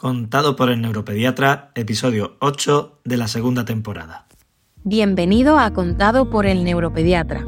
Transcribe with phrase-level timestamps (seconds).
[0.00, 4.28] Contado por el neuropediatra, episodio 8 de la segunda temporada.
[4.84, 7.44] Bienvenido a Contado por el neuropediatra,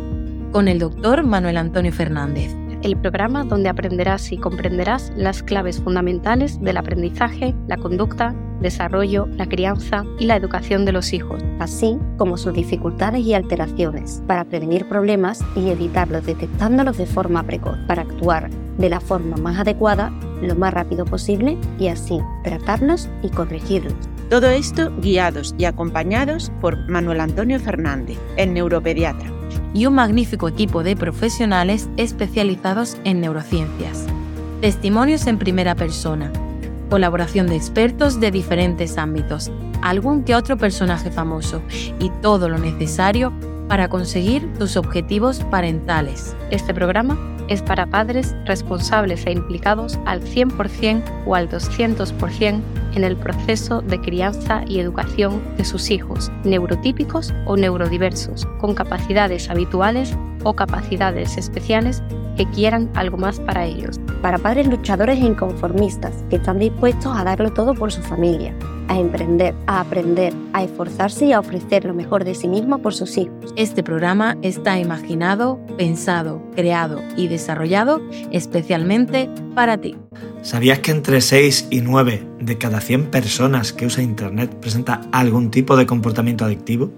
[0.51, 2.60] con el doctor Manuel Antonio Fernández.
[2.83, 9.47] El programa donde aprenderás y comprenderás las claves fundamentales del aprendizaje, la conducta, desarrollo, la
[9.47, 14.89] crianza y la educación de los hijos, así como sus dificultades y alteraciones, para prevenir
[14.89, 18.49] problemas y evitarlos detectándolos de forma precoz, para actuar
[18.79, 20.11] de la forma más adecuada
[20.41, 23.93] lo más rápido posible y así tratarlos y corregirlos.
[24.31, 29.40] Todo esto guiados y acompañados por Manuel Antonio Fernández, el neuropediatra.
[29.73, 34.07] Y un magnífico equipo de profesionales especializados en neurociencias.
[34.61, 36.33] Testimonios en primera persona.
[36.91, 41.63] Colaboración de expertos de diferentes ámbitos, algún que otro personaje famoso
[41.99, 43.33] y todo lo necesario
[43.69, 46.37] para conseguir tus objetivos parentales.
[46.51, 52.61] Este programa es para padres responsables e implicados al 100% o al 200%
[52.95, 59.51] en el proceso de crianza y educación de sus hijos, neurotípicos o neurodiversos, con capacidades
[59.51, 62.03] habituales o capacidades especiales
[62.37, 64.01] que quieran algo más para ellos.
[64.23, 68.55] Para padres luchadores e inconformistas que están dispuestos a darlo todo por su familia,
[68.89, 72.95] a emprender, a aprender, a esforzarse y a ofrecer lo mejor de sí mismo por
[72.95, 73.53] sus hijos.
[73.57, 78.01] Este programa está imaginado, pensado, creado y desarrollado
[78.33, 79.97] especialmente para ti.
[80.43, 85.51] ¿Sabías que entre 6 y 9 de cada 100 personas que usan Internet presenta algún
[85.51, 86.91] tipo de comportamiento adictivo?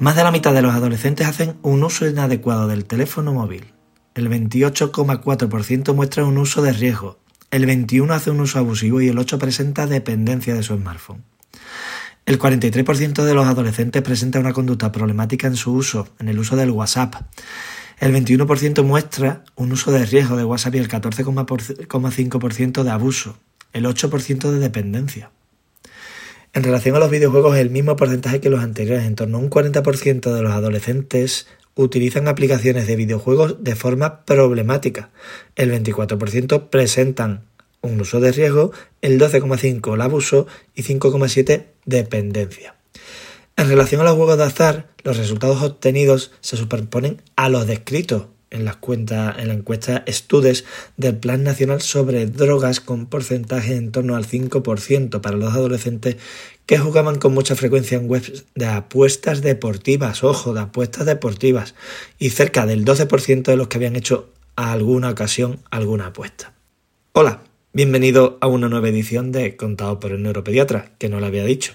[0.00, 3.72] Más de la mitad de los adolescentes hacen un uso inadecuado del teléfono móvil.
[4.14, 7.18] El 28,4% muestra un uso de riesgo
[7.54, 11.22] el 21 hace un uso abusivo y el 8 presenta dependencia de su smartphone.
[12.26, 16.56] El 43% de los adolescentes presenta una conducta problemática en su uso, en el uso
[16.56, 17.14] del WhatsApp.
[18.00, 23.38] El 21% muestra un uso de riesgo de WhatsApp y el 14,5% de abuso,
[23.72, 25.30] el 8% de dependencia.
[26.54, 29.50] En relación a los videojuegos, el mismo porcentaje que los anteriores, en torno a un
[29.50, 35.10] 40% de los adolescentes utilizan aplicaciones de videojuegos de forma problemática.
[35.56, 37.42] El 24% presentan
[37.80, 38.70] un uso de riesgo,
[39.02, 40.46] el 12,5% el abuso
[40.76, 42.76] y 5,7% dependencia.
[43.56, 48.26] En relación a los juegos de azar, los resultados obtenidos se superponen a los descritos
[48.54, 48.78] en la,
[49.36, 50.64] en la encuesta Studes
[50.96, 56.16] del Plan Nacional sobre Drogas con porcentaje en torno al 5% para los adolescentes
[56.66, 61.74] que jugaban con mucha frecuencia en webs de apuestas deportivas, ojo, de apuestas deportivas,
[62.18, 66.54] y cerca del 12% de los que habían hecho a alguna ocasión alguna apuesta.
[67.12, 67.42] Hola,
[67.72, 71.74] bienvenido a una nueva edición de Contado por el Neuropediatra, que no lo había dicho.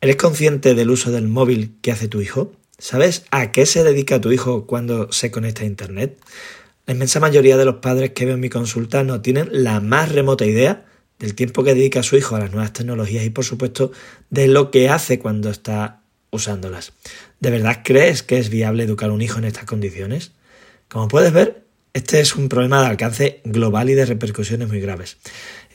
[0.00, 2.52] ¿Eres consciente del uso del móvil que hace tu hijo?
[2.78, 6.18] ¿Sabes a qué se dedica tu hijo cuando se conecta a Internet?
[6.86, 10.46] La inmensa mayoría de los padres que ven mi consulta no tienen la más remota
[10.46, 10.86] idea
[11.20, 13.92] del tiempo que dedica su hijo a las nuevas tecnologías y por supuesto
[14.30, 16.00] de lo que hace cuando está
[16.30, 16.92] usándolas.
[17.38, 20.32] ¿De verdad crees que es viable educar a un hijo en estas condiciones?
[20.88, 25.18] Como puedes ver, este es un problema de alcance global y de repercusiones muy graves.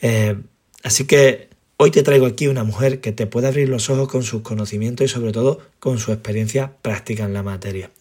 [0.01, 0.35] Eh,
[0.83, 4.23] así que Hoy te traigo aquí una mujer que te puede abrir los ojos con
[4.23, 7.91] sus conocimientos y sobre todo con su experiencia práctica en la materia.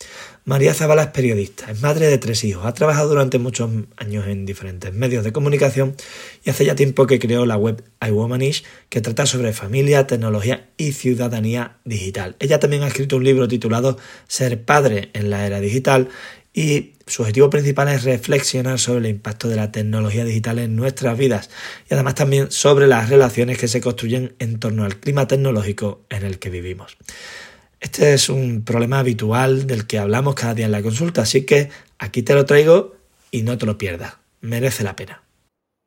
[0.44, 4.46] María Zavala es periodista, es madre de tres hijos, ha trabajado durante muchos años en
[4.46, 5.96] diferentes medios de comunicación
[6.44, 10.92] y hace ya tiempo que creó la web iWomanish que trata sobre familia, tecnología y
[10.92, 12.36] ciudadanía digital.
[12.38, 13.98] Ella también ha escrito un libro titulado
[14.28, 16.10] Ser padre en la era digital
[16.52, 21.18] y su objetivo principal es reflexionar sobre el impacto de la tecnología digital en nuestras
[21.18, 21.50] vidas
[21.90, 26.24] y además también sobre las relaciones que se construyen en torno al clima tecnológico en
[26.24, 26.96] el que vivimos.
[27.80, 31.68] Este es un problema habitual del que hablamos cada día en la consulta, así que
[31.98, 32.96] aquí te lo traigo
[33.30, 35.23] y no te lo pierdas, merece la pena.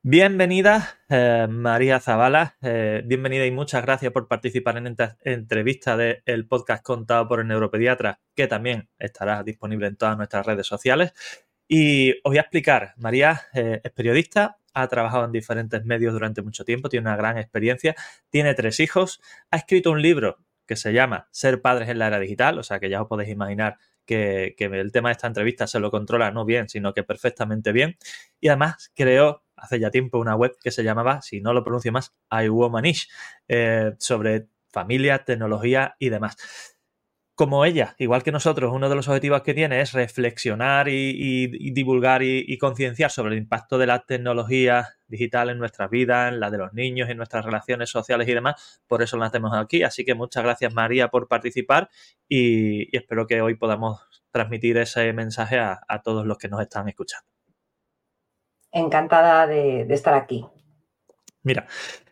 [0.03, 2.55] Bienvenida, eh, María Zavala.
[2.61, 7.47] Eh, bienvenida y muchas gracias por participar en esta entrevista del podcast contado por el
[7.47, 11.13] neuropediatra, que también estará disponible en todas nuestras redes sociales.
[11.67, 16.41] Y os voy a explicar, María eh, es periodista, ha trabajado en diferentes medios durante
[16.41, 17.95] mucho tiempo, tiene una gran experiencia,
[18.29, 19.19] tiene tres hijos,
[19.51, 22.79] ha escrito un libro que se llama Ser padres en la era digital, o sea
[22.79, 26.31] que ya os podéis imaginar que, que el tema de esta entrevista se lo controla
[26.31, 27.97] no bien, sino que perfectamente bien.
[28.39, 31.91] Y además creó hace ya tiempo una web que se llamaba, si no lo pronuncio
[31.91, 33.09] más, iWomanish,
[33.47, 36.37] eh, sobre familia, tecnología y demás.
[37.35, 42.23] Como ella, igual que nosotros, uno de los objetivos que tiene es reflexionar y, divulgar
[42.23, 46.57] y, concienciar sobre el impacto de la tecnología digital en nuestras vidas, en la de
[46.57, 48.81] los niños, en nuestras relaciones sociales y demás.
[48.87, 49.83] Por eso la hacemos aquí.
[49.83, 51.89] Así que muchas gracias María por participar
[52.27, 54.01] y, espero que hoy podamos
[54.31, 57.36] transmitir ese mensaje a todos los que nos están escuchando
[58.77, 60.45] encantada de, estar aquí.
[61.43, 61.67] Mira,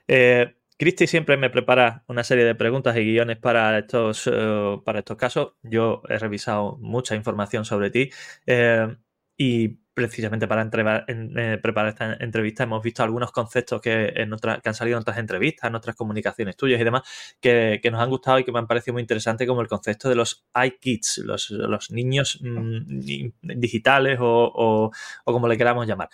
[0.07, 5.00] eh, Cristi siempre me prepara una serie de preguntas y guiones para estos, eh, para
[5.00, 5.53] estos casos.
[5.63, 8.09] Yo he revisado mucha información sobre ti
[8.45, 8.95] eh,
[9.38, 10.62] y precisamente para
[11.07, 15.18] eh, preparar esta entrevista hemos visto algunos conceptos que, en que han salido en otras
[15.18, 17.03] entrevistas, en otras comunicaciones tuyas y demás,
[17.39, 20.15] que, nos han gustado y que me han parecido muy interesantes, como el concepto de
[20.15, 23.00] los iKids, los, los niños mm,
[23.42, 24.92] digitales o,
[25.24, 26.09] como le queramos llamar.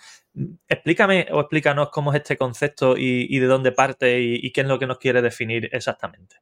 [0.68, 4.78] Explícame o explícanos cómo es este concepto y, de dónde parte y qué es lo
[4.78, 6.36] que nos quiere definir exactamente.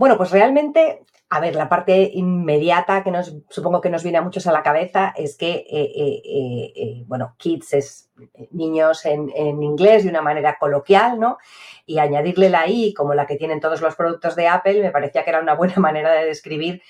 [0.00, 4.22] Bueno, pues realmente a ver, la parte inmediata que nos supongo que nos viene a
[4.22, 8.10] muchos a la cabeza es que, eh, eh, eh, bueno, kids es
[8.50, 9.30] niños en,
[9.62, 11.36] inglés de una manera coloquial, ¿no?
[11.84, 15.22] Y añadirle la I como la que tienen todos los productos de Apple me parecía
[15.22, 16.82] que era una buena manera de describir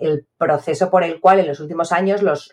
[0.00, 2.52] el proceso por el cual en los últimos años los,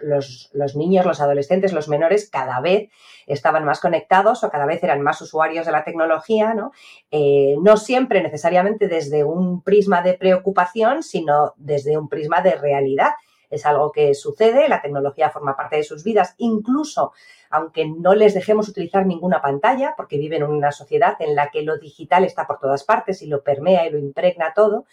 [0.76, 2.90] niños, los adolescentes, los menores cada vez
[3.26, 6.72] estaban más conectados o cada vez eran más usuarios de la tecnología, ¿no?
[7.10, 13.12] Eh, no siempre necesariamente desde un prisma de preocupación, sino desde un prisma de realidad.
[13.50, 17.14] Es algo que sucede, la tecnología forma parte de sus vidas, incluso
[17.50, 21.62] aunque no les dejemos utilizar ninguna pantalla, porque viven en una sociedad en la que
[21.62, 24.86] lo digital está por todas partes y lo permea y lo impregna todo.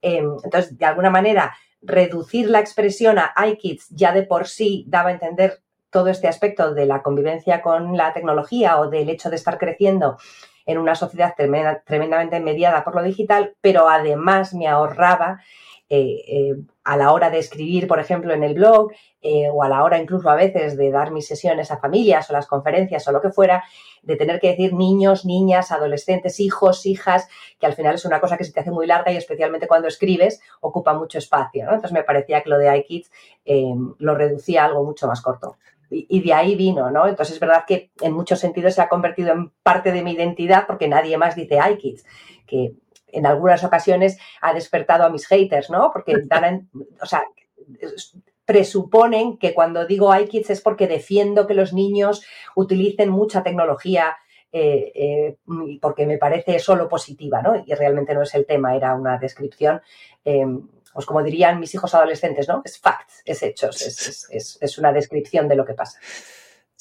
[0.00, 5.10] Eh, entonces, de alguna manera, reducir la expresión a iKids ya de por sí daba
[5.10, 9.36] a entender todo este aspecto de la convivencia con la tecnología o del hecho de
[9.36, 10.16] estar creciendo
[10.64, 15.40] en una sociedad tremendamente mediada por lo digital, pero además me ahorraba
[15.94, 16.54] eh, eh,
[16.84, 19.98] a la hora de escribir, por ejemplo, en el blog, eh, o a la hora
[19.98, 23.28] incluso a veces de dar mis sesiones a familias o las conferencias o lo que
[23.28, 23.62] fuera,
[24.00, 27.28] de tener que decir niños, niñas, adolescentes, hijos, hijas,
[27.60, 29.86] que al final es una cosa que se te hace muy larga y especialmente cuando
[29.86, 31.64] escribes ocupa mucho espacio.
[31.64, 33.10] Entonces me parecía que lo de iKids
[33.98, 35.58] lo reducía a algo mucho más corto.
[35.90, 37.06] Y, de ahí vino, ¿no?
[37.06, 40.66] Entonces es verdad que en muchos sentidos se ha convertido en parte de mi identidad
[40.66, 42.06] porque nadie más dice iKids,
[42.46, 42.76] que
[43.12, 45.90] en algunas ocasiones ha despertado a mis haters, ¿no?
[45.92, 46.68] Porque dan,
[47.00, 47.22] o sea,
[48.44, 52.24] presuponen que cuando digo iKids es porque defiendo que los niños
[52.56, 54.16] utilicen mucha tecnología
[54.54, 55.36] eh, eh,
[55.80, 57.62] porque me parece solo positiva, ¿no?
[57.64, 59.80] Y realmente no es el tema, era una descripción,
[60.24, 60.44] eh,
[60.92, 62.60] pues como dirían mis hijos adolescentes, ¿no?
[62.62, 63.80] Es facts, es hechos,
[64.60, 65.98] es una descripción de lo que pasa.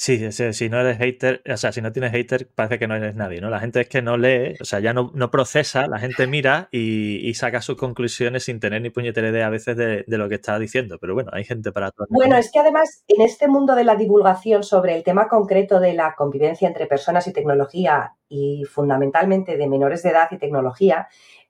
[0.04, 3.14] Sí, si no eres hater, o sea, si no tienes hater, parece que no eres
[3.14, 3.52] nadie, ¿no?
[3.52, 6.70] La gente es que no lee, o sea, ya no, no procesa, la gente mira
[6.72, 10.58] y, saca sus conclusiones sin tener ni puñetera idea a veces de, lo que está
[10.58, 10.98] diciendo.
[11.00, 12.08] Pero bueno, hay gente para todo.
[12.10, 15.94] Bueno, es que además en este mundo de la divulgación sobre el tema concreto de
[15.94, 21.10] la convivencia entre personas y tecnología y fundamentalmente de menores de edad y tecnología,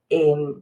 [0.09, 0.61] em,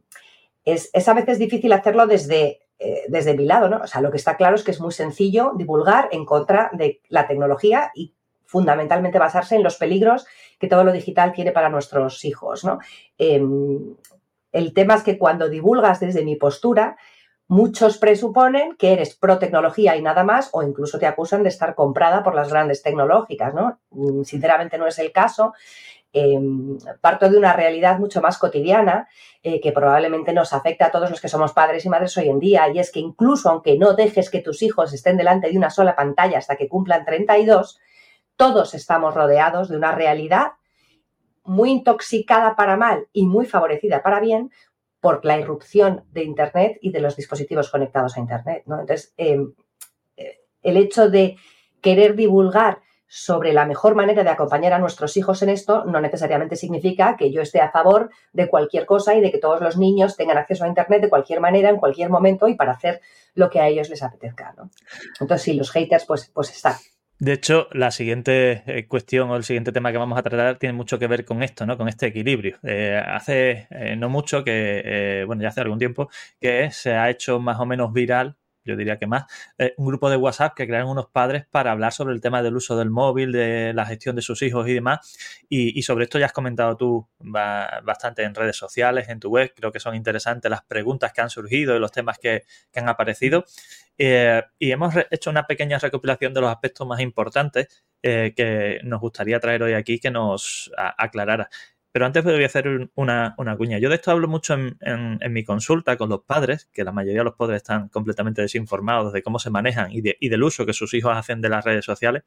[0.64, 3.82] es, es a veces difícil hacerlo desde eh, desde mi lado, ¿no?
[3.82, 7.02] O sea, lo que está claro es que es muy sencillo divulgar en contra de
[7.10, 8.14] la tecnología y
[8.46, 10.26] fundamentalmente basarse en los peligros
[10.58, 12.78] que todo lo digital tiene para nuestros hijos, ¿no?
[13.18, 13.96] Em,
[14.50, 16.96] el tema es que cuando divulgas desde mi postura,
[17.48, 21.74] muchos presuponen que eres pro tecnología y nada más, o incluso te acusan de estar
[21.74, 23.78] comprada por las grandes tecnológicas, ¿no?
[23.90, 25.52] Mm, sinceramente no es el caso.
[26.12, 29.08] Em, parto de una realidad mucho más cotidiana
[29.44, 32.40] eh, que probablemente nos afecta a todos los que somos padres y madres hoy en
[32.40, 35.70] día, y es que incluso aunque no dejes que tus hijos estén delante de una
[35.70, 37.78] sola pantalla hasta que cumplan 32,
[38.34, 40.52] todos estamos rodeados de una realidad
[41.44, 44.50] muy intoxicada para mal y muy favorecida para bien
[45.00, 48.64] por la irrupción de Internet y de los dispositivos conectados a Internet.
[48.66, 49.54] Entonces, em,
[50.16, 51.36] eh, el hecho de
[51.80, 52.80] querer divulgar
[53.12, 57.32] sobre la mejor manera de acompañar a nuestros hijos en esto no necesariamente significa que
[57.32, 60.62] yo esté a favor de cualquier cosa y de que todos los niños tengan acceso
[60.62, 63.00] a Internet de cualquier manera, en cualquier momento y para hacer
[63.34, 64.54] lo que a ellos les apetezca.
[65.20, 66.74] Entonces, sí, los haters pues, pues están.
[67.18, 70.72] De hecho, la siguiente eh, cuestión o el siguiente tema que vamos a tratar tiene
[70.72, 71.76] mucho que ver con esto, ¿no?
[71.76, 72.58] Con este equilibrio.
[72.62, 76.08] Eh, hace eh, no mucho que, bueno, ya hace algún tiempo,
[76.40, 79.24] que se ha hecho más o menos viral yo diría que más,
[79.58, 82.56] eh, un grupo de WhatsApp que crean unos padres para hablar sobre el tema del
[82.56, 85.16] uso del móvil, de la gestión de sus hijos y demás.
[85.48, 89.52] Y, sobre esto ya has comentado tú bastante en redes sociales, en tu web.
[89.56, 93.44] Creo que son interesantes las preguntas que han surgido y los temas que, han aparecido.
[93.98, 99.00] Eh, y hemos hecho una pequeña recopilación de los aspectos más importantes eh, que nos
[99.00, 101.50] gustaría traer hoy aquí que nos aclarara.
[101.92, 103.78] Pero antes voy a hacer una, cuña.
[103.78, 107.24] Yo de esto hablo mucho en, mi consulta con los padres, que la mayoría de
[107.24, 111.16] los padres están completamente desinformados de cómo se manejan y, del uso que sus hijos
[111.16, 112.22] hacen de las redes sociales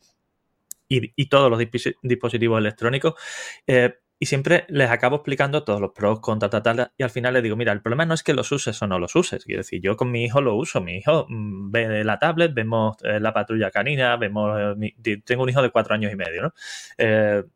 [0.88, 1.60] y, todos los
[2.01, 3.13] dispositivos electrónicos.
[3.67, 3.93] Eh,
[4.24, 7.43] Y siempre les acabo explicando todos los pros, contra, tal, tal, y al final les
[7.43, 9.43] digo, mira, el problema no es que los uses o no los uses.
[9.43, 10.79] Quiero decir, yo con mi hijo lo uso.
[10.79, 14.77] Mi hijo mm, ve la tablet, vemos eh, la patrulla canina, vemos.
[14.79, 16.53] Eh, tengo un hijo de cuatro años y medio, ¿no?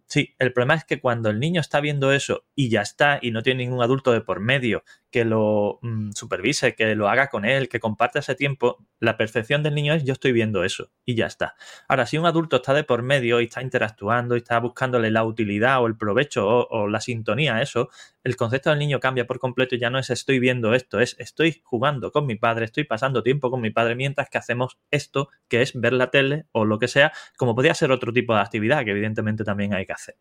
[0.09, 3.31] Sí, el problema es que cuando el niño está viendo eso y ya está, y
[3.31, 7.43] no tiene ningún adulto de por medio que lo mm, supervise, que lo haga con
[7.43, 11.15] él, que comparte ese tiempo, la percepción del niño es yo estoy viendo eso y
[11.15, 11.55] ya está.
[11.87, 15.23] Ahora, si un adulto está de por medio y está interactuando y está buscándole la
[15.23, 17.89] utilidad o el provecho o, la sintonía a eso,
[18.23, 21.15] el concepto del niño cambia por completo y ya no es estoy viendo esto, es
[21.19, 25.29] estoy jugando con mi padre, estoy pasando tiempo con mi padre mientras que hacemos esto
[25.47, 28.41] que es ver la tele o lo que sea, como podría ser otro tipo de
[28.41, 30.15] actividad que evidentemente también hay que hacer.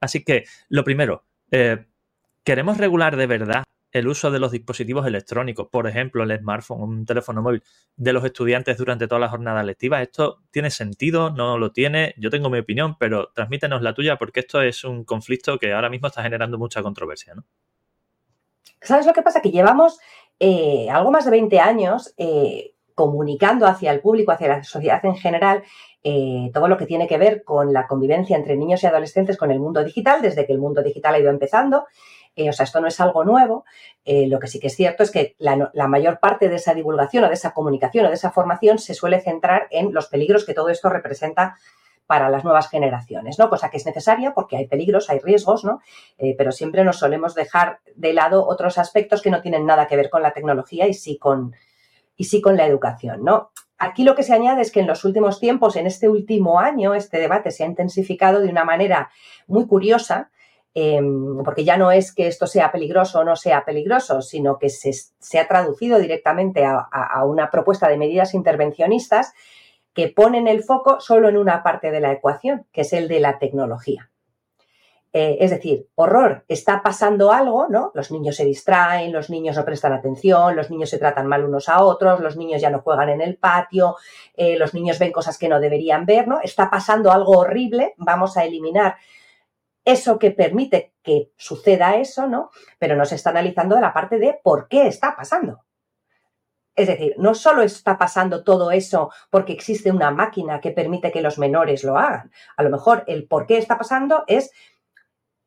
[0.00, 1.86] Así que, lo primero, eh,
[2.44, 7.06] ¿queremos regular de verdad el uso de los dispositivos electrónicos, por ejemplo, el smartphone, un
[7.06, 7.62] teléfono móvil,
[7.94, 10.00] de los estudiantes durante toda la jornada lectiva.
[10.00, 11.30] ¿Esto tiene sentido?
[11.30, 12.14] ¿No lo tiene?
[12.16, 15.90] Yo tengo mi opinión, pero transmítenos la tuya porque esto es un conflicto que ahora
[15.90, 17.34] mismo está generando mucha controversia.
[17.34, 17.44] ¿no?
[18.80, 19.42] ¿Sabes lo que pasa?
[19.42, 20.00] Que llevamos
[20.40, 25.16] eh, algo más de 20 años eh, comunicando hacia el público, hacia la sociedad en
[25.16, 25.62] general,
[26.04, 29.52] eh, todo lo que tiene que ver con la convivencia entre niños y adolescentes con
[29.52, 31.86] el mundo digital, desde que el mundo digital ha ido empezando.
[32.34, 33.64] Eh, o sea, esto no es algo nuevo.
[34.04, 37.24] Eh, lo que sí que es cierto es que la, mayor parte de esa divulgación
[37.24, 40.54] o de esa comunicación o de esa formación se suele centrar en los peligros que
[40.54, 41.56] todo esto representa
[42.06, 43.48] para las nuevas generaciones, ¿no?
[43.48, 45.80] Cosa que es necesaria porque hay peligros, hay riesgos, ¿no?
[46.36, 50.10] Pero siempre nos solemos dejar de lado otros aspectos que no tienen nada que ver
[50.10, 51.54] con la tecnología y sí con,
[52.16, 53.50] y sí con la educación, ¿no?
[53.78, 56.94] Aquí lo que se añade es que en los últimos tiempos, en este último año,
[56.94, 59.10] este debate se ha intensificado de una manera
[59.48, 60.30] muy curiosa
[60.74, 64.70] Em, porque ya no es que esto sea peligroso o no sea peligroso, sino que
[64.70, 69.34] se, ha traducido directamente a, una propuesta de medidas intervencionistas
[69.92, 73.20] que ponen el foco solo en una parte de la ecuación, que es el de
[73.20, 74.10] la tecnología.
[75.14, 77.90] Eh, es decir, horror, está pasando algo, ¿no?
[77.94, 81.68] Los niños se distraen, los niños no prestan atención, los niños se tratan mal unos
[81.68, 83.96] a otros, los niños ya no juegan en el patio,
[84.34, 86.40] eh, los niños ven cosas que no deberían ver, ¿no?
[86.42, 88.96] Está pasando algo horrible, vamos a eliminar
[89.84, 92.50] eso que permite que suceda eso, ¿no?
[92.78, 95.60] Pero no se está analizando la parte de por qué está pasando.
[96.74, 101.20] Es decir, no solo está pasando todo eso porque existe una máquina que permite que
[101.20, 102.30] los menores lo hagan.
[102.56, 104.52] A lo mejor el por qué está pasando es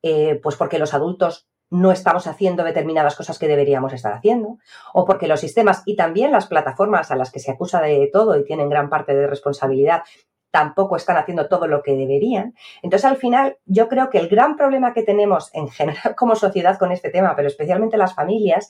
[0.08, 4.60] eh, pues porque los adultos no estamos haciendo determinadas cosas que deberíamos estar haciendo,
[4.94, 8.38] o porque los sistemas y también las plataformas a las que se acusa de todo
[8.38, 10.04] y tienen gran parte de responsabilidad
[10.52, 12.54] tampoco están haciendo todo lo que deberían.
[12.84, 16.78] Entonces, al final, yo creo que el gran problema que tenemos en general como sociedad
[16.78, 18.70] con este tema, pero especialmente las familias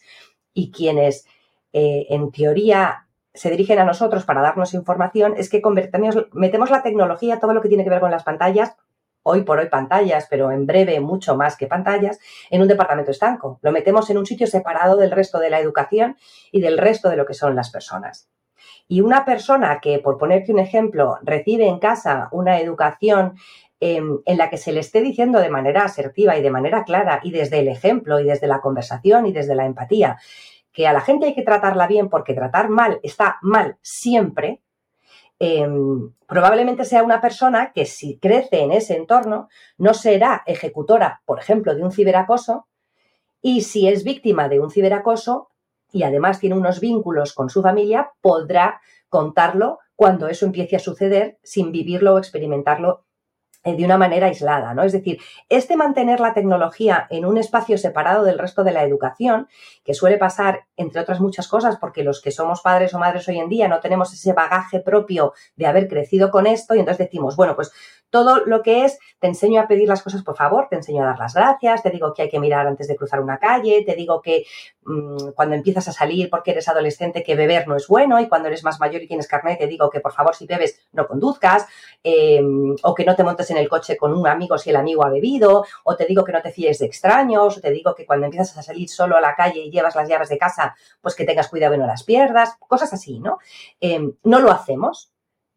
[0.53, 1.27] y quienes
[1.73, 5.61] eh, en teoría se dirigen a nosotros para darnos información, es que
[6.31, 8.77] metemos la tecnología, todo lo que tiene que ver con las pantallas,
[9.27, 13.59] hoy por hoy pantallas, pero en breve mucho más que pantallas, en un departamento estanco.
[13.61, 16.15] Lo metemos en un sitio separado del resto de la educación
[16.51, 18.29] y del resto de lo que son las personas.
[18.87, 23.35] Y una persona que, por ponerte un ejemplo, recibe en casa una educación
[23.79, 27.19] em, en la que se le esté diciendo de manera asertiva y de manera clara
[27.23, 30.17] y desde el ejemplo y desde la conversación y desde la empatía
[30.71, 34.61] que a la gente hay que tratarla bien porque tratar mal está mal siempre,
[35.39, 41.39] em, probablemente sea una persona que si crece en ese entorno no será ejecutora, por
[41.39, 42.67] ejemplo, de un ciberacoso
[43.41, 45.49] y si es víctima de un ciberacoso
[45.91, 51.37] y además tiene unos vínculos con su familia, podrá contarlo cuando eso empiece a suceder
[51.43, 53.04] sin vivirlo o experimentarlo
[53.73, 54.83] de una manera aislada, ¿no?
[54.83, 55.19] Es decir,
[55.49, 59.47] este mantener la tecnología en un espacio separado del resto de la educación,
[59.83, 63.39] que suele pasar, entre otras muchas cosas, porque los que somos padres o madres hoy
[63.39, 67.35] en día no tenemos ese bagaje propio de haber crecido con esto y entonces decimos,
[67.35, 67.71] bueno, pues
[68.11, 71.07] todo lo que es, te enseño a pedir las cosas por favor, te enseño a
[71.07, 73.95] dar las gracias, te digo que hay que mirar antes de cruzar una calle, te
[73.95, 74.45] digo que
[74.85, 78.49] mm, cuando empiezas a salir porque eres adolescente que beber no es bueno y cuando
[78.49, 81.65] eres más mayor y tienes carnet te digo que por favor si bebes no conduzcas
[82.03, 85.03] em, o que no te montes en el coche con un amigo si el amigo
[85.03, 88.05] ha bebido o te digo que no te fíes de extraños o te digo que
[88.05, 91.15] cuando empiezas a salir solo a la calle y llevas las llaves de casa pues
[91.15, 93.39] que tengas cuidado y no las pierdas, cosas así, ¿no?
[93.79, 95.14] Em, no lo hacemos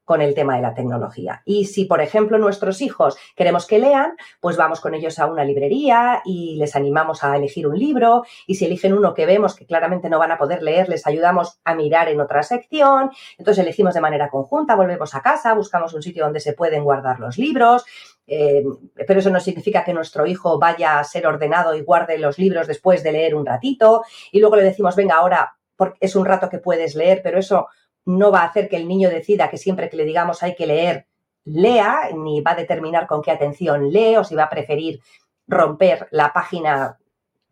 [0.09, 1.43] con el tema de la tecnología.
[1.45, 5.45] Y si, por ejemplo, nuestros hijos queremos que lean, pues vamos con ellos a una
[5.45, 8.23] librería y les animamos a elegir un libro.
[8.47, 11.61] Y si eligen uno que vemos que claramente no van a poder leer, les ayudamos
[11.62, 13.11] a mirar en otra sección.
[13.37, 17.21] Entonces elegimos de manera conjunta, volvemos a casa, buscamos un sitio donde se pueden guardar
[17.21, 17.85] los libros.
[18.27, 18.65] Eh,
[19.07, 22.67] pero eso no significa que nuestro hijo vaya a ser ordenado y guarde los libros
[22.67, 24.05] después de leer un ratito.
[24.33, 27.69] Y luego le decimos, venga, ahora porque es un rato que puedes leer, pero eso
[28.09, 30.67] no va a hacer que el niño decida que siempre que le digamos hay que
[30.67, 31.07] leer,
[31.45, 35.00] lea, ni va a determinar con qué atención lee o si va a preferir
[35.47, 36.99] romper la página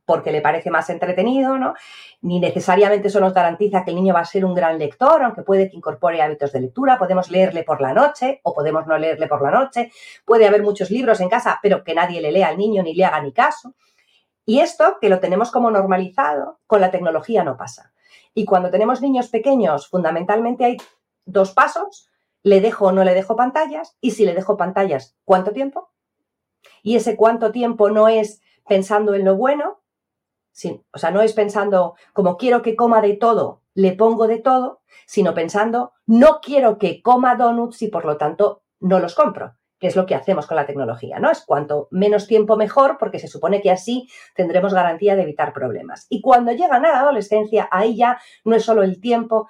[0.07, 1.75] porque le parece más entretenido, ¿no?
[2.23, 5.43] Ni necesariamente eso nos garantiza que el niño va a ser un gran lector, aunque
[5.43, 6.97] puede que incorpore hábitos de lectura.
[6.97, 9.91] Podemos leerle por la noche o podemos no leerle por la noche.
[10.25, 13.05] Puede haber muchos libros en casa, pero que nadie le lea al niño ni le
[13.05, 13.75] haga ni caso.
[14.47, 17.93] Y esto, que lo tenemos como normalizado, con la tecnología no pasa.
[18.37, 20.77] Y cuando tenemos niños pequeños, fundamentalmente hay
[21.25, 22.11] dos pasos.
[22.43, 23.97] Le dejo o no le dejo pantallas.
[24.03, 25.91] Y si le dejo pantallas, ¿cuánto tiempo?
[26.83, 29.81] Y ese cuánto tiempo no es pensando en lo bueno,
[30.93, 34.83] o sea, no es pensando como quiero que coma de todo, le pongo de todo,
[35.07, 39.87] sino pensando no quiero que coma donuts y por lo tanto no los compro, que
[39.89, 41.31] es lo que hacemos con la tecnología, ¿no?
[41.31, 46.07] Es cuanto menos tiempo mejor porque se supone que así tendremos garantía de evitar problemas.
[46.09, 49.49] Y cuando llegan a la adolescencia, ahí ya no es solo el tiempo,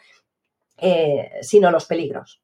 [0.78, 2.42] eh, sino los peligros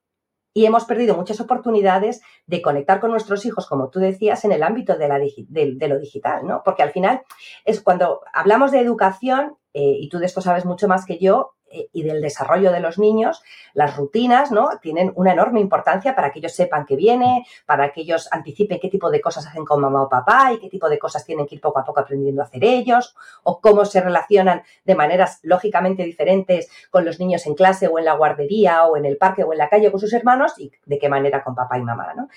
[0.55, 4.63] y hemos perdido muchas oportunidades de conectar con nuestros hijos, como tú decías, en el
[4.63, 6.63] ámbito de, la, de, lo digital, ¿no?
[6.65, 7.23] Porque al final
[7.65, 11.55] es cuando hablamos de educación, eh, y tú de esto sabes mucho más que yo,
[11.93, 13.43] y del desarrollo de los niños,
[13.75, 14.69] las rutinas, ¿no?
[14.81, 18.89] Tienen una enorme importancia para que ellos sepan qué viene, para que ellos anticipen qué
[18.89, 21.55] tipo de cosas hacen con mamá o papá y qué tipo de cosas tienen que
[21.55, 26.05] ir poco a poco aprendiendo a hacer ellos, o cómo se relacionan de maneras lógicamente
[26.05, 29.53] diferentes con los niños en clase o en la guardería o en el parque o
[29.53, 32.29] en la calle con sus hermanos y de qué manera con papá y mamá, ¿no?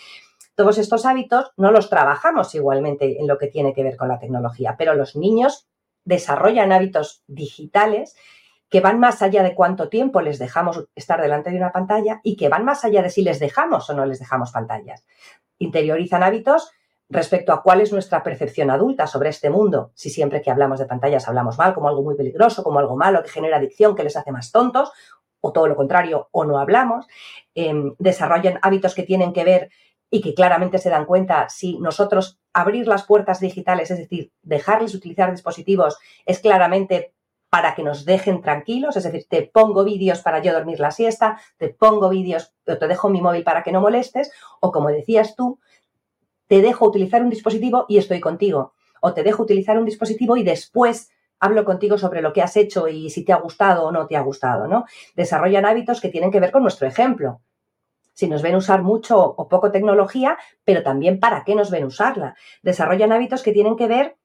[0.55, 4.19] Todos estos hábitos no los trabajamos igualmente en lo que tiene que ver con la
[4.19, 5.67] tecnología, pero los niños
[6.05, 8.15] desarrollan hábitos digitales
[8.75, 12.35] que van más allá de cuánto tiempo les dejamos estar delante de una pantalla y
[12.35, 15.05] que van más allá de si les dejamos o no les dejamos pantallas.
[15.59, 16.73] Interiorizan hábitos
[17.07, 19.91] respecto a cuál es nuestra percepción adulta sobre este mundo.
[19.95, 23.23] Si siempre que hablamos de pantallas hablamos mal, como algo muy peligroso, como algo malo
[23.23, 24.91] que genera adicción, que les hace más tontos,
[25.39, 27.07] o todo lo contrario, o no hablamos.
[27.53, 29.69] Em, desarrollan hábitos que tienen que ver
[30.09, 34.93] y que claramente se dan cuenta si nosotros abrir las puertas digitales, es decir, dejarles
[34.95, 37.14] utilizar dispositivos, es claramente
[37.55, 41.39] para que nos dejen tranquilos, es decir, te pongo vídeos para yo dormir la siesta,
[41.55, 45.37] te pongo vídeos o te dejo mi móvil para que no molestes, o como decías
[45.37, 45.57] tú,
[46.47, 50.43] te dejo utilizar un dispositivo y estoy contigo, o te dejo utilizar un dispositivo y
[50.43, 54.05] después hablo contigo sobre lo que has hecho y si te ha gustado o no
[54.05, 54.83] te ha gustado, ¿no?
[55.15, 57.39] Desarrollan hábitos que tienen que ver con nuestro ejemplo.
[58.11, 62.35] Si nos ven usar mucho o poco tecnología, pero también para qué nos ven usarla.
[62.63, 64.17] Desarrollan hábitos que tienen que ver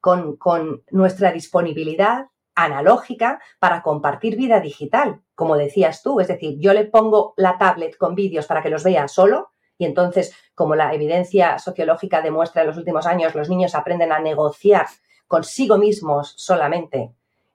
[0.00, 6.18] con, con nuestra disponibilidad analógica para compartir vida digital, como decías tú.
[6.18, 9.84] Es decir, yo le pongo la tablet con vídeos para que los vea solo y
[9.84, 14.86] entonces, como la evidencia sociológica demuestra en los últimos años, los niños aprenden a negociar
[15.28, 17.12] consigo mismos solamente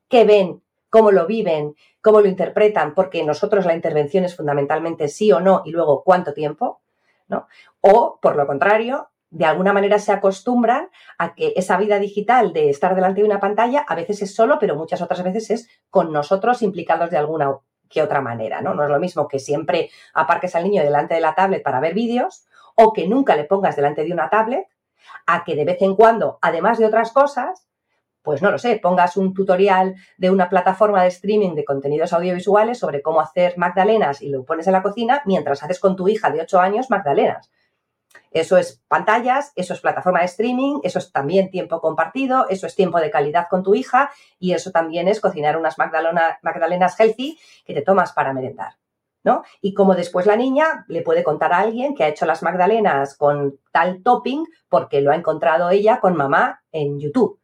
[0.08, 5.32] qué ven, cómo lo viven, cómo lo interpretan, porque nosotros la intervención es fundamentalmente sí
[5.32, 6.82] o no y luego cuánto tiempo,
[7.28, 7.48] ¿no?
[7.80, 12.70] O, por lo contrario, de alguna manera se acostumbran a que esa vida digital de
[12.70, 16.12] estar delante de una pantalla a veces es solo, pero muchas otras veces es con
[16.12, 17.58] nosotros implicados de alguna
[17.90, 18.74] que otra manera, ¿no?
[18.74, 21.94] No es lo mismo que siempre aparques al niño delante de la tablet para ver
[21.94, 24.68] vídeos o que nunca le pongas delante de una tablet
[25.26, 27.68] a que de vez en cuando, además de otras cosas,
[28.22, 32.80] pues no lo sé, pongas un tutorial de una plataforma de streaming de contenidos audiovisuales
[32.80, 36.30] sobre cómo hacer magdalenas y lo pones en la cocina mientras haces con tu hija
[36.30, 37.50] de 8 años magdalenas.
[38.32, 42.76] Eso es pantallas, eso es plataforma de streaming, eso es también tiempo compartido, eso es
[42.76, 47.74] tiempo de calidad con tu hija y eso también es cocinar unas magdalenas healthy que
[47.74, 48.76] te tomas para merendar.
[49.24, 49.44] ¿no?
[49.62, 53.16] Y como después la niña le puede contar a alguien que ha hecho las magdalenas
[53.16, 57.40] con tal topping porque lo ha encontrado ella con mamá en YouTube.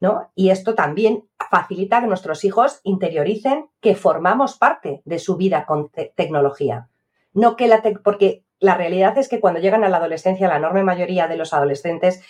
[0.00, 0.30] ¿no?
[0.34, 5.90] Y esto también facilita que nuestros hijos interioricen que formamos parte de su vida con
[6.14, 6.88] tecnología.
[7.32, 10.82] No que la porque la realidad es que cuando llegan a la adolescencia, la enorme
[10.82, 12.22] mayoría de los adolescentes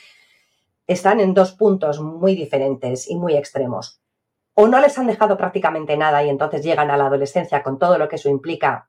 [0.87, 4.01] están en dos puntos muy diferentes y muy extremos.
[4.55, 7.99] O no les han dejado prácticamente nada y entonces llegan a la adolescencia con todo
[7.99, 8.89] lo que eso implica,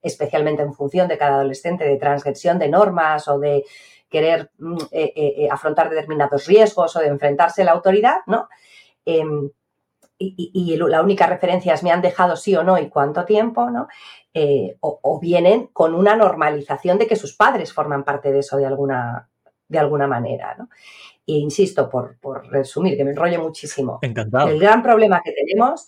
[0.00, 3.64] especialmente en función de cada adolescente, de transgresión de normas o de
[4.08, 8.48] querer mm, eh, eh, eh, afrontar determinados riesgos o de enfrentarse a la autoridad, ¿no?
[9.04, 9.50] Em,
[10.36, 13.88] y, la única referencia es me han dejado sí o no y cuánto tiempo, ¿no?
[14.34, 18.66] Eh, o, vienen con una normalización de que sus padres forman parte de eso de
[18.66, 19.28] alguna,
[19.68, 20.68] de alguna manera, ¿no?
[21.26, 23.98] E insisto, por, por resumir, que me enrolle muchísimo.
[24.02, 24.48] Encantado.
[24.48, 25.86] El gran problema que tenemos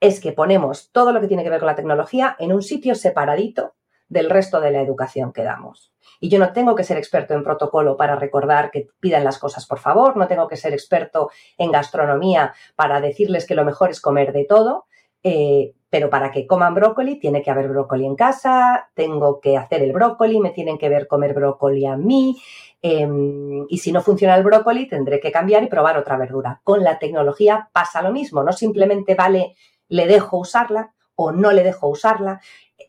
[0.00, 2.94] es que ponemos todo lo que tiene que ver con la tecnología en un sitio
[2.94, 3.74] separadito
[4.08, 5.92] del resto de la educación que damos.
[6.22, 9.66] Y yo no tengo que ser experto en protocolo para recordar que pidan las cosas
[9.66, 14.00] por favor, no tengo que ser experto en gastronomía para decirles que lo mejor es
[14.00, 14.86] comer de todo,
[15.24, 19.82] eh, pero para que coman brócoli tiene que haber brócoli en casa, tengo que hacer
[19.82, 22.40] el brócoli, me tienen que ver comer brócoli a mí,
[22.80, 26.60] em, y si no funciona el brócoli tendré que cambiar y probar otra verdura.
[26.62, 29.56] Con la tecnología pasa lo mismo, no simplemente vale
[29.88, 32.40] le dejo usarla o no le dejo usarla.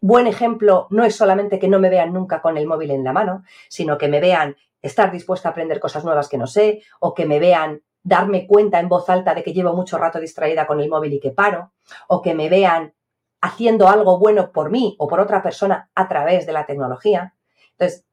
[0.05, 3.13] Buen ejemplo no es solamente que no me vean nunca con el móvil en la
[3.13, 7.13] mano, sino que me vean estar dispuesta a aprender cosas nuevas que no sé, o
[7.13, 10.81] que me vean darme cuenta en voz alta de que llevo mucho rato distraída con
[10.81, 11.71] el móvil y que paro,
[12.09, 12.93] o que me vean
[13.39, 17.33] haciendo algo bueno por mí o por otra persona a través de la tecnología.
[17.71, 18.05] Entonces,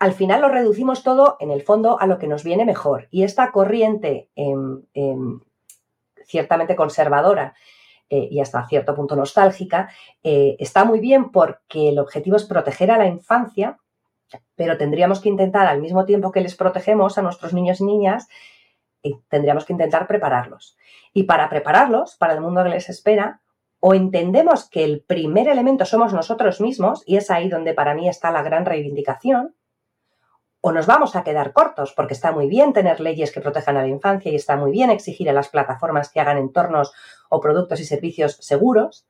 [0.00, 3.06] al final lo reducimos todo en el fondo a lo que nos viene mejor.
[3.12, 5.42] Y esta corriente em, em,
[6.26, 7.54] ciertamente conservadora
[8.10, 9.90] eh, y hasta cierto punto nostálgica,
[10.22, 13.78] eh, está muy bien porque el objetivo es proteger a la infancia,
[14.56, 18.28] pero tendríamos que intentar al mismo tiempo que les protegemos a nuestros niños y niñas,
[19.02, 20.76] y tendríamos que intentar prepararlos.
[21.12, 23.40] Y para prepararlos para el mundo que les espera,
[23.80, 28.08] o entendemos que el primer elemento somos nosotros mismos, y es ahí donde para mí
[28.08, 29.54] está la gran reivindicación,
[30.60, 33.82] o nos vamos a quedar cortos, porque está muy bien tener leyes que protejan a
[33.82, 36.92] la infancia y está muy bien exigir a las plataformas que hagan entornos
[37.28, 39.06] o productos y servicios seguros,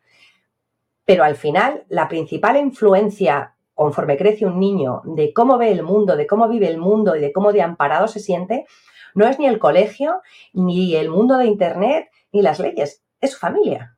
[1.05, 6.17] pero al final la principal influencia conforme crece un niño de cómo ve el mundo,
[6.17, 8.67] de cómo vive el mundo y de cómo de amparado se siente,
[9.15, 10.21] no es ni el colegio,
[10.53, 13.97] ni el mundo de Internet, ni las leyes, es su familia.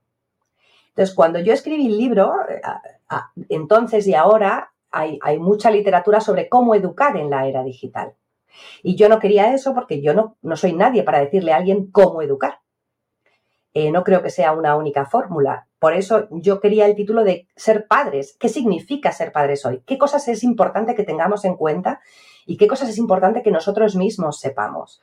[0.91, 2.61] Entonces, cuando yo escribí el libro, eh,
[3.49, 8.15] entonces y ahora hay, mucha literatura sobre cómo educar en la era digital.
[8.83, 11.91] Y yo no quería eso porque yo no, no soy nadie para decirle a alguien
[11.91, 12.61] cómo educar.
[13.73, 15.69] Eh, no creo que sea una única fórmula.
[15.79, 18.37] Por eso yo quería el título de ser padres.
[18.39, 19.83] ¿Qué significa ser padres hoy?
[19.87, 22.01] ¿Qué cosas es importante que tengamos en cuenta
[22.47, 25.01] y qué cosas es importante que nosotros mismos sepamos?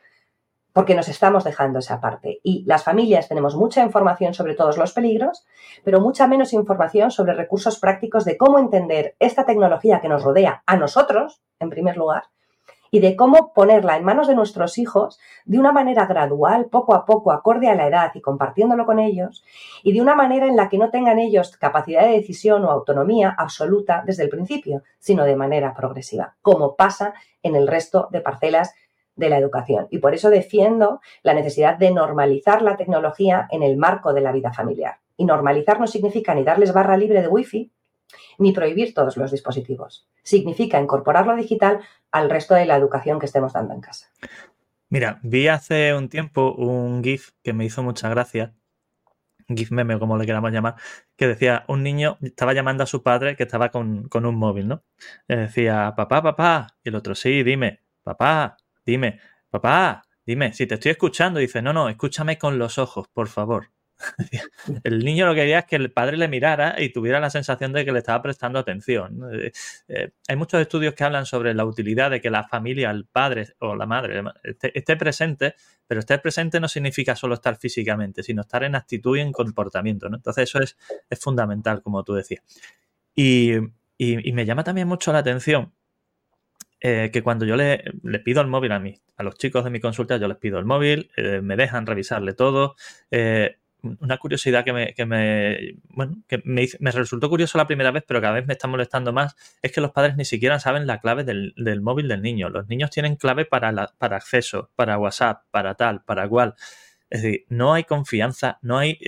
[0.77, 2.39] Porque nos estamos dejando esa parte.
[2.43, 5.43] Y las familias tenemos mucha información sobre todos los peligros,
[5.83, 10.61] pero mucha menos información sobre recursos prácticos de cómo entender esta tecnología que nos rodea
[10.67, 12.25] a nosotros, en primer lugar,
[12.91, 17.05] y de cómo ponerla en manos de nuestros hijos de una manera gradual, poco a
[17.05, 19.43] poco, acorde a la edad y compartiéndolo con ellos,
[19.81, 23.33] y de una manera en la que no tengan ellos capacidad de decisión o autonomía
[23.35, 28.75] absoluta desde el principio, sino de manera progresiva, como pasa en el resto de parcelas
[29.17, 29.87] de la educación.
[29.89, 34.31] Y por eso defiendo la necesidad de normalizar la tecnología en el marco de la
[34.31, 34.99] vida familiar.
[35.17, 37.71] Y normalizar no significa ni darles barra libre de wifi,
[38.37, 40.07] ni prohibir todos los dispositivos.
[40.23, 44.07] Significa incorporar lo digital al resto de la educación que estemos dando en casa.
[44.89, 48.53] Mira, vi hace un tiempo un GIF que me hizo mucha gracia,
[49.49, 50.75] GIF meme como le queramos llamar,
[51.17, 54.67] que decía, un niño estaba llamando a su padre que estaba con, con un móvil,
[54.67, 54.83] ¿no?
[55.27, 59.19] Le decía, papá, papá, y el otro, sí, dime, papá, dime,
[59.49, 63.69] papá, dime, si te estoy escuchando, dice, no, no, escúchame con los ojos, por favor.
[64.83, 67.73] el niño lo que quería es que el padre le mirara y tuviera la sensación
[67.73, 69.21] de que le estaba prestando atención.
[69.33, 69.51] Eh,
[69.87, 73.47] eh, hay muchos estudios que hablan sobre la utilidad de que la familia, el padre
[73.59, 74.23] o la madre
[74.53, 79.21] esté, presente, pero estar presente no significa solo estar físicamente, sino estar en actitud y
[79.21, 80.07] en comportamiento.
[80.07, 80.77] Entonces eso es,
[81.19, 82.43] fundamental, como tú decías.
[83.15, 83.57] y
[84.33, 85.73] me llama también mucho la atención
[86.79, 87.83] eh, que cuando yo le,
[88.23, 90.65] pido el móvil a mí, a los chicos de mi consulta, yo les pido el
[90.65, 92.75] móvil, eh, me dejan revisarle todo.
[93.09, 97.91] Eh, una curiosidad que me, que me bueno, que me, me, resultó curioso la primera
[97.91, 100.87] vez, pero cada vez me está molestando más, es que los padres ni siquiera saben
[100.87, 102.49] la clave del, del móvil del niño.
[102.49, 106.55] Los niños tienen clave para, la, para acceso, para WhatsApp, para tal, para cual.
[107.09, 108.99] Es decir, no hay confianza, no hay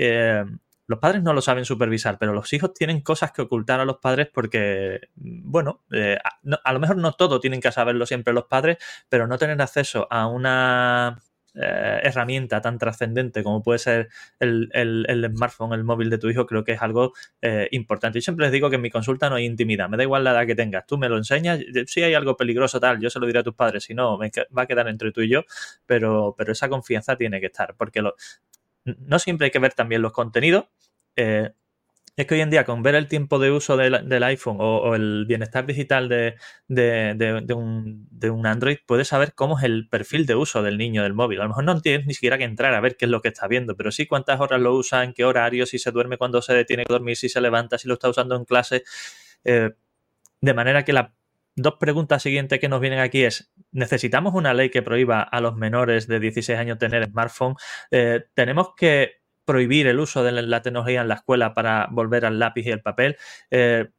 [0.90, 3.98] los padres no lo saben supervisar, pero los hijos tienen cosas que ocultar a los
[3.98, 6.18] padres porque, bueno, eh,
[6.64, 10.08] a, lo mejor no todo tienen que saberlo siempre los padres, pero no tener acceso
[10.10, 11.22] a una
[11.54, 16.64] eh, herramienta tan trascendente como puede ser el, smartphone, el móvil de tu hijo, creo
[16.64, 18.18] que es algo eh, importante.
[18.18, 20.32] Yo siempre les digo que en mi consulta no hay intimidad, me da igual la
[20.32, 23.28] edad que tengas, tú me lo enseñas, si hay algo peligroso tal, yo se lo
[23.28, 25.44] diré a tus padres, si no, me va a quedar entre tú y yo,
[25.86, 28.16] pero, pero esa confianza tiene que estar, porque lo,
[28.86, 30.66] no siempre hay que ver también los contenidos.
[31.16, 31.52] Eh,
[32.20, 35.26] es que hoy en día con ver el tiempo de uso del, iPhone o, el
[35.26, 36.36] bienestar digital de,
[37.56, 41.40] un, Android, puedes saber cómo es el perfil de uso del niño del móvil.
[41.40, 43.30] A lo mejor no tienes ni siquiera que entrar a ver qué es lo que
[43.30, 46.42] está viendo, pero sí cuántas horas lo usa, en qué horario, si se duerme cuando
[46.42, 48.84] se tiene que dormir, si se levanta, si lo está usando en clase.
[49.46, 49.72] Eh,
[50.42, 51.12] de manera que las
[51.62, 55.56] dos preguntas siguientes que nos vienen aquí es, ¿necesitamos una ley que prohíba a los
[55.56, 57.56] menores de 16 años tener smartphone?
[57.92, 59.20] Eh, ¿Tenemos que
[59.50, 62.84] prohibir el uso de la tecnología en la escuela para volver al lápiz y el
[62.84, 63.18] papel.
[63.50, 63.90] Eh,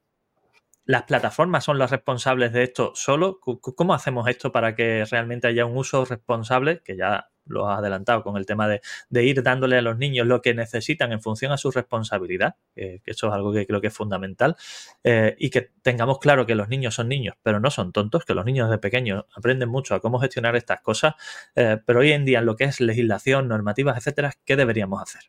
[0.85, 3.39] ¿Las plataformas son las responsables de esto solo?
[3.41, 6.83] ¿Cómo hacemos esto para que realmente haya un uso responsable?
[6.83, 8.81] Que ya lo has adelantado con el tema de,
[9.25, 13.29] ir dándole a los niños lo que necesitan en función a su responsabilidad, que eso
[13.29, 14.57] es algo que creo que es fundamental,
[15.05, 18.35] eh, y que tengamos claro que los niños son niños, pero no son tontos, que
[18.35, 21.15] los niños de pequeños aprenden mucho a cómo gestionar estas cosas,
[21.55, 25.23] eh, pero hoy en día en lo que es legislación, normativas, etcétera, ¿qué deberíamos hacer?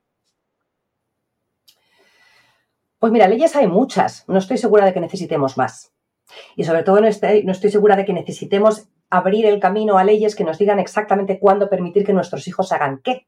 [3.01, 4.25] Pues mira, leyes hay muchas.
[4.27, 5.91] No estoy segura de que necesitemos más.
[6.55, 10.43] Y sobre todo no estoy, segura de que necesitemos abrir el camino a leyes que
[10.43, 13.25] nos digan exactamente cuándo permitir que nuestros hijos hagan qué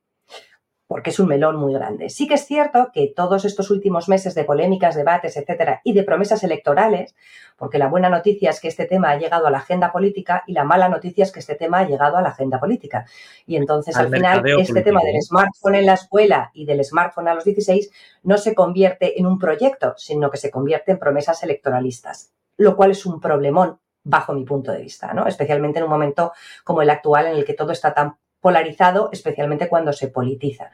[0.88, 2.10] porque es un melón muy grande.
[2.10, 6.04] Sí que es cierto que todos estos últimos meses de polémicas, debates, etcétera, y de
[6.04, 7.16] promesas electorales,
[7.58, 10.54] porque la buena noticia es que este tema ha llegado a la agenda política y
[10.54, 13.06] la mala noticia es que este tema ha llegado a la agenda política.
[13.46, 17.36] Y entonces, al, final, este tema del smartphone en la escuela y del smartphone a
[17.36, 17.90] los 16
[18.24, 22.92] no se convierte en un proyecto, sino que se convierte en promesas electoralistas, lo cual
[22.92, 25.28] es un problemón bajo mi punto de vista, ¿no?
[25.28, 29.70] Especialmente en un momento como el actual en el que todo está tan polarizado, especialmente
[29.70, 30.70] cuando se politiza.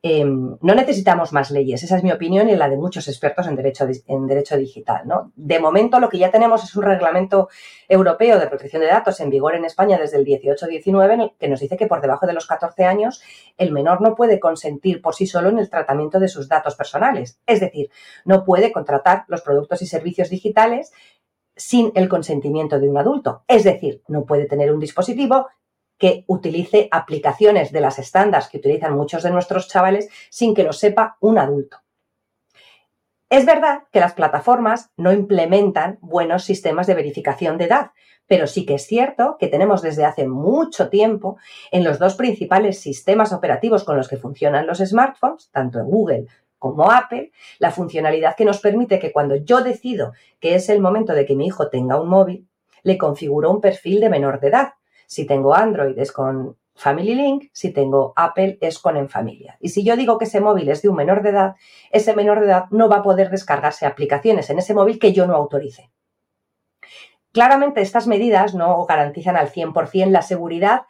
[0.00, 3.56] Em, no necesitamos más leyes, esa es mi opinión y la de muchos expertos en
[3.56, 5.02] derecho, en derecho digital.
[5.34, 7.48] De momento lo que ya tenemos es un reglamento
[7.88, 11.76] europeo de protección de datos en vigor en España desde el 18-19 que nos dice
[11.76, 13.20] que por debajo de los 14 años
[13.56, 17.40] el menor no puede consentir por sí solo en el tratamiento de sus datos personales.
[17.46, 17.90] Es decir,
[18.24, 20.92] no puede contratar los productos y servicios digitales
[21.56, 23.42] sin el consentimiento de un adulto.
[23.48, 25.48] Es decir, no puede tener un dispositivo
[25.98, 30.72] que utilice aplicaciones de las estándares que utilizan muchos de nuestros chavales sin que lo
[30.72, 31.78] sepa un adulto.
[33.30, 37.90] Es verdad que las plataformas no implementan buenos sistemas de verificación de edad,
[38.26, 41.36] pero sí que es cierto que tenemos desde hace mucho tiempo
[41.70, 46.26] en los dos principales sistemas operativos con los que funcionan los smartphones, tanto en Google
[46.58, 51.12] como Apple, la funcionalidad que nos permite que cuando yo decido que es el momento
[51.12, 52.48] de que mi hijo tenga un móvil,
[52.82, 54.72] le configuro un perfil de menor de edad
[55.08, 59.56] si tengo Android es con Family Link, si tengo Apple es con En Familia.
[59.58, 61.56] Y si yo digo que ese móvil es de un menor de edad,
[61.90, 65.26] ese menor de edad no va a poder descargarse aplicaciones en ese móvil que yo
[65.26, 65.90] no autorice.
[67.32, 70.82] Claramente estas medidas no garantizan al 100% la seguridad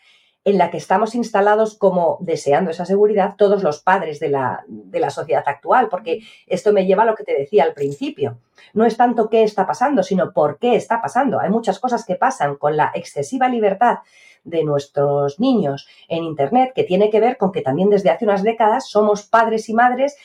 [0.48, 4.98] en la que estamos instalados como deseando esa seguridad todos los padres de la, de
[4.98, 8.38] la, sociedad actual, porque esto me lleva a lo que te decía al principio.
[8.72, 11.38] No es tanto qué está pasando, sino por qué está pasando.
[11.38, 13.98] Hay muchas cosas que pasan con la excesiva libertad
[14.44, 18.42] de nuestros niños en Internet que tiene que ver con que también desde hace unas
[18.42, 20.16] décadas somos padres y madres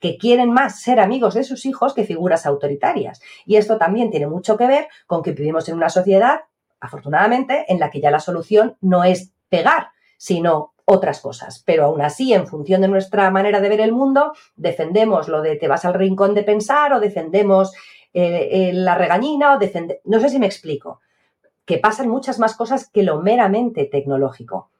[0.00, 3.20] que quieren más ser amigos de sus hijos que figuras autoritarias.
[3.46, 6.40] Y esto también tiene mucho que ver con que vivimos en una sociedad,
[6.80, 11.62] afortunadamente, en la que ya la solución no es pegar, sino otras cosas.
[11.66, 15.56] Pero aún así, en función de nuestra manera de ver el mundo, defendemos lo de
[15.56, 17.74] te vas al rincón de pensar o defendemos
[18.14, 20.02] eh, eh, la regañina o defendemos...
[20.04, 21.00] No sé si me explico.
[21.64, 24.70] Que pasan muchas más cosas que lo meramente tecnológico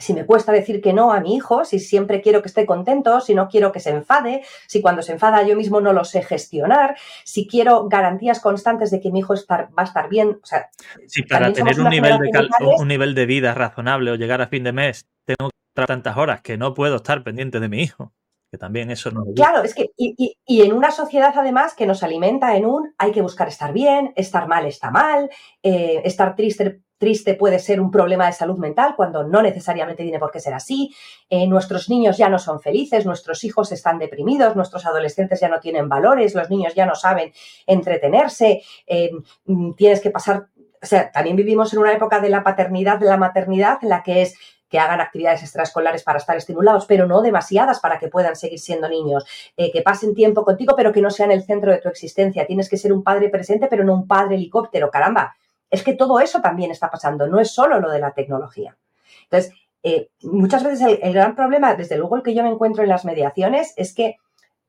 [0.00, 3.20] si me cuesta decir que no a mi hijo, si siempre quiero que esté contento,
[3.20, 6.22] si no quiero que se enfade, si cuando se enfada yo mismo no lo sé
[6.22, 10.40] gestionar, si quiero garantías constantes de que mi hijo va a estar bien.
[10.42, 10.70] O sea,
[11.06, 14.64] sí, para tener un nivel, de un nivel de vida razonable o llegar a fin
[14.64, 18.12] de mes, tengo que estar tantas horas que no puedo estar pendiente de mi hijo.
[18.50, 19.22] Que también eso no.
[19.36, 23.12] Claro, es que, y, y, en una sociedad además que nos alimenta en un hay
[23.12, 25.30] que buscar estar bien, estar mal está mal,
[25.62, 30.18] eh, estar triste triste puede ser un problema de salud mental cuando no necesariamente tiene
[30.18, 30.94] por qué ser así.
[31.30, 35.58] Eh, nuestros niños ya no son felices, nuestros hijos están deprimidos, nuestros adolescentes ya no
[35.58, 37.32] tienen valores, los niños ya no saben
[37.66, 39.10] entretenerse, eh,
[39.46, 40.48] mm, tienes que pasar,
[40.80, 44.02] o sea, también vivimos en una época de la paternidad, de la maternidad, en la
[44.02, 44.34] que es
[44.68, 48.88] que hagan actividades extraescolares para estar estimulados, pero no demasiadas para que puedan seguir siendo
[48.88, 49.24] niños,
[49.56, 52.46] eh, que pasen tiempo contigo, pero que no sean el centro de tu existencia.
[52.46, 54.90] Tienes que ser un padre presente, pero no un padre helicóptero.
[54.90, 55.34] Caramba,
[55.70, 58.76] es que todo eso también está pasando, no es solo lo de la tecnología.
[59.24, 59.52] Entonces,
[59.82, 63.04] eh, muchas veces el, gran problema, desde luego el que yo me encuentro en las
[63.04, 64.16] mediaciones, es que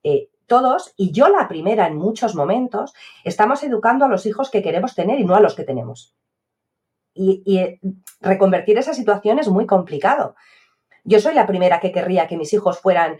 [0.04, 4.62] eh, todos, y yo la primera en muchos momentos, estamos educando a los hijos que
[4.62, 6.16] queremos tener y no a los que tenemos.
[7.14, 7.80] Y, eh,
[8.22, 10.36] reconvertir esa situación es muy complicado.
[11.04, 13.18] Yo soy la primera que querría que mis hijos fueran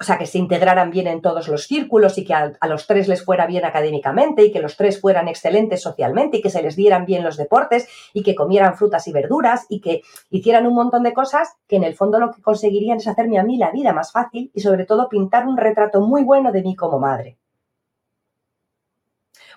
[0.00, 3.06] o sea, que se integraran bien en todos los círculos y que a, los tres
[3.06, 6.74] les fuera bien académicamente y que los tres fueran excelentes socialmente y que se les
[6.74, 11.02] dieran bien los deportes y que comieran frutas y verduras y que hicieran un montón
[11.02, 13.92] de cosas que en el fondo lo que conseguirían es hacerme a mí la vida
[13.92, 17.36] más fácil y sobre todo pintar un retrato muy bueno de mí como madre.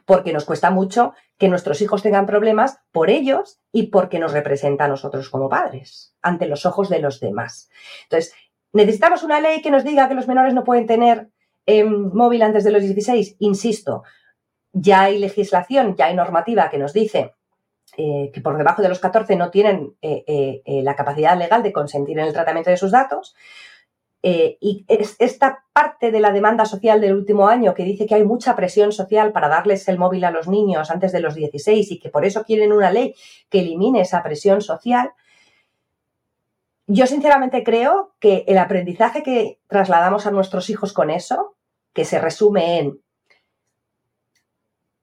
[0.06, 4.86] Porque nos cuesta mucho que nuestros hijos tengan problemas por ellos y porque nos representa
[4.86, 7.69] a nosotros como padres, ante los ojos de los demás.
[8.03, 8.34] Entonces,
[8.73, 11.29] ¿Necesitamos una ley que nos diga que los menores no pueden tener
[11.65, 13.38] em, móvil antes de los 16?
[13.39, 14.03] Insisto,
[14.73, 17.36] ya hay legislación, ya hay normativa que nos dice
[17.95, 20.23] eh, que por debajo de los 14 no tienen eh,
[20.65, 23.36] eh, la capacidad legal de consentir en el tratamiento de sus datos.
[24.23, 28.55] y esta parte de la demanda social del último año que dice que hay mucha
[28.55, 32.09] presión social para darles el móvil a los niños antes de los 16 y que
[32.09, 33.13] por eso quieren una ley
[33.49, 35.12] que elimine esa presión social,
[36.88, 41.56] yo sinceramente creo que el aprendizaje que trasladamos a nuestros hijos con eso,
[41.93, 43.02] que se resume en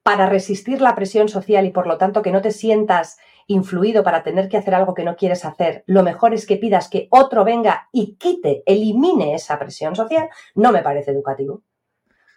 [0.03, 4.23] para resistir la presión social y por lo tanto que no te sientas influido para
[4.23, 7.45] tener que hacer algo que no quieres hacer, lo mejor es que pidas que otro
[7.45, 11.63] venga y quite, elimine esa presión social, no me parece educativo.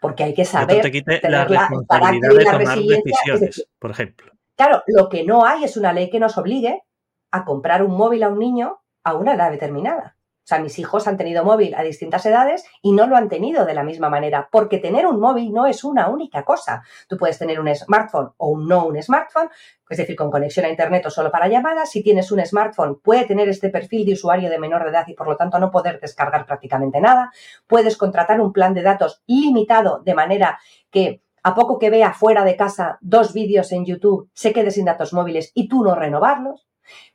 [0.01, 4.33] Porque hay que saber te quite la responsabilidad de tomar decisiones, por ejemplo.
[4.55, 6.83] Claro, lo que no hay es una ley que nos obligue
[7.31, 10.17] a comprar un móvil a un niño a una edad determinada.
[10.43, 13.65] O sea, mis hijos han tenido móvil a distintas edades y no lo han tenido
[13.65, 16.83] de la misma manera, porque tener un móvil no es una única cosa.
[17.07, 19.49] Tú puedes tener un smartphone o un no un smartphone,
[19.89, 21.91] es decir, con conexión a Internet o solo para llamadas.
[21.91, 25.13] Si tienes un smartphone, puede tener este perfil de usuario de menor de edad y
[25.13, 27.31] por lo tanto no poder descargar prácticamente nada.
[27.65, 30.59] Puedes contratar un plan de datos limitado de manera
[30.91, 34.85] que a poco que vea fuera de casa dos vídeos en YouTube, se quede sin
[34.85, 36.67] datos móviles y tú no renovarlos.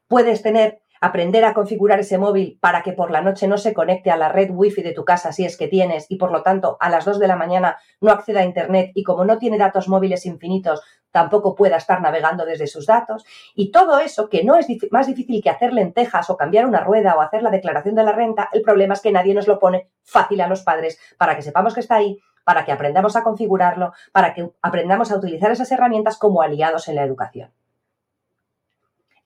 [0.06, 4.10] Puedes tener aprender a configurar ese móvil para que por la noche no se conecte
[4.10, 6.76] a la red wifi de tu casa si es que tienes y por lo tanto
[6.80, 9.88] a las 2 de la mañana no acceda a internet y como no tiene datos
[9.88, 13.24] móviles infinitos tampoco pueda estar navegando desde sus datos.
[13.54, 17.16] Y todo eso que no es más difícil que hacer lentejas o cambiar una rueda
[17.16, 19.90] o hacer la declaración de la renta, el problema es que nadie nos lo pone
[20.04, 23.92] fácil a los padres para que sepamos que está ahí, para que aprendamos a configurarlo,
[24.12, 27.52] para que aprendamos a utilizar esas herramientas como aliados en la educación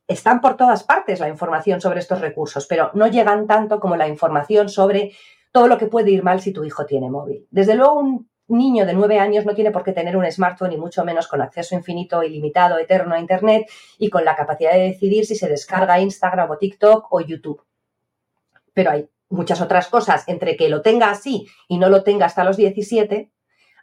[0.07, 4.09] están por todas partes la información sobre estos recursos, pero no llegan tanto como la
[4.09, 5.13] información sobre
[5.53, 7.47] todo lo que puede ir mal si tu hijo tiene móvil.
[7.51, 10.77] Desde luego, un niño de nueve años no tiene por qué tener un smartphone y
[10.77, 15.27] mucho menos con acceso infinito, ilimitado, eterno a Internet y con la capacidad de decidir
[15.27, 17.63] si se descarga Instagram o TikTok o YouTube.
[18.75, 22.45] Pero hay muchas otras cosas, entre que lo tenga así y no lo tenga hasta
[22.45, 23.31] los 17,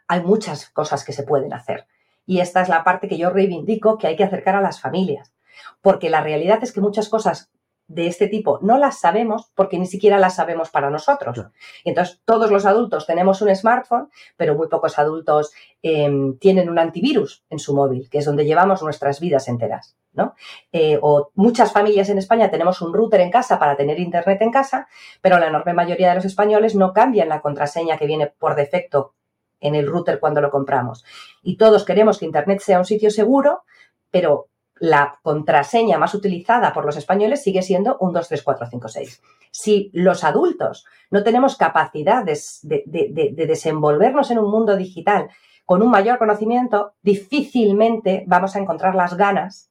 [0.08, 1.86] hay muchas cosas que se pueden hacer.
[2.26, 5.32] Y esta es la parte que yo reivindico que hay que acercar a las familias
[5.80, 7.50] porque la realidad es que muchas cosas
[7.90, 11.46] de este tipo no las sabemos porque ni siquiera las sabemos para nosotros.
[11.84, 17.44] entonces todos los adultos tenemos un smartphone, pero muy pocos adultos em, tienen un antivirus
[17.50, 19.96] en su móvil, que es donde llevamos nuestras vidas enteras.
[20.12, 20.34] ¿no?
[20.72, 24.52] Eh, o muchas familias en España tenemos un router en casa para tener internet en
[24.52, 24.86] casa,
[25.20, 29.14] pero la enorme mayoría de los españoles no cambian la contraseña que viene por defecto
[29.60, 31.04] en el router cuando lo compramos.
[31.42, 33.64] Y todos queremos que internet sea un sitio seguro,
[34.10, 34.49] pero
[34.80, 39.22] la contraseña más utilizada por los españoles sigue siendo un 23456.
[39.50, 45.28] Si los adultos no tenemos capacidad de, de, desenvolvernos en un mundo digital
[45.66, 49.70] con un mayor conocimiento, difícilmente vamos a encontrar las ganas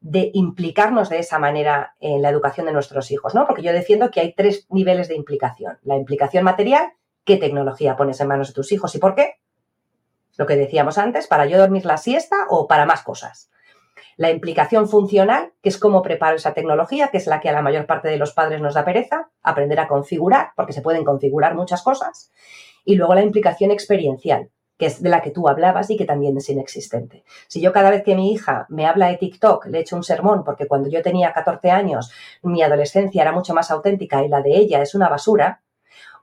[0.00, 3.46] de implicarnos de esa manera en la educación de nuestros hijos, ¿no?
[3.46, 5.78] Porque yo defiendo que hay tres niveles de implicación.
[5.82, 6.92] La implicación material,
[7.24, 9.34] ¿qué tecnología pones en manos de tus hijos y por qué?
[10.38, 13.50] Lo que decíamos antes, para yo dormir la siesta o para más cosas
[14.16, 17.62] la implicación funcional, que es cómo preparo esa tecnología, que es la que a la
[17.62, 21.54] mayor parte de los padres nos da pereza, aprender a configurar, porque se pueden configurar
[21.54, 22.32] muchas cosas,
[22.84, 26.36] y luego la implicación experiencial, que es de la que tú hablabas y que también
[26.36, 27.24] es inexistente.
[27.48, 30.44] Si yo cada vez que mi hija me habla de TikTok le echo un sermón
[30.44, 34.56] porque cuando yo tenía 14 años mi adolescencia era mucho más auténtica y la de
[34.56, 35.62] ella es una basura,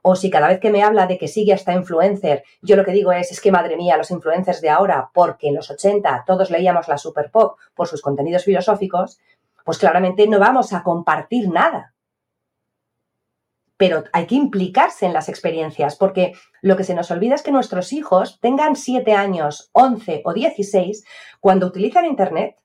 [0.06, 2.92] o si cada vez que me habla de que sigue hasta influencer, yo lo que
[2.92, 6.50] digo es, es que madre mía, los influencers de ahora, porque en los 80 todos
[6.50, 9.18] leíamos la Super Pop por sus contenidos filosóficos,
[9.64, 11.94] pues claramente no vamos a compartir nada.
[13.78, 17.50] Pero hay que implicarse en las experiencias, porque lo que se nos olvida es que
[17.50, 21.02] nuestros hijos tengan 7 años, 11 o 16,
[21.40, 22.56] cuando utilizan Internet,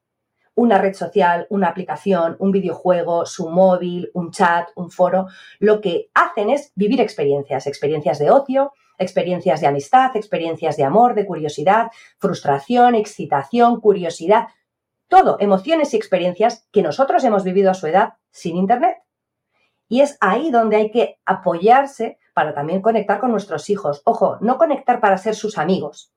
[0.60, 5.28] una red social, una aplicación, un videojuego, su móvil, un chat, un foro,
[5.60, 11.16] lo que hacen es vivir experiencias, experiencias de ocio, experiencias de amistad, experiencias de amor,
[11.16, 14.48] de curiosidad, frustración, excitación, curiosidad,
[15.08, 18.98] todo, emociones y experiencias que nosotros hemos vivido a su edad sin Internet.
[19.88, 24.02] Y es ahí donde hay que apoyarse para también conectar con nuestros hijos.
[24.04, 26.14] Ojo, no conectar para ser sus amigos,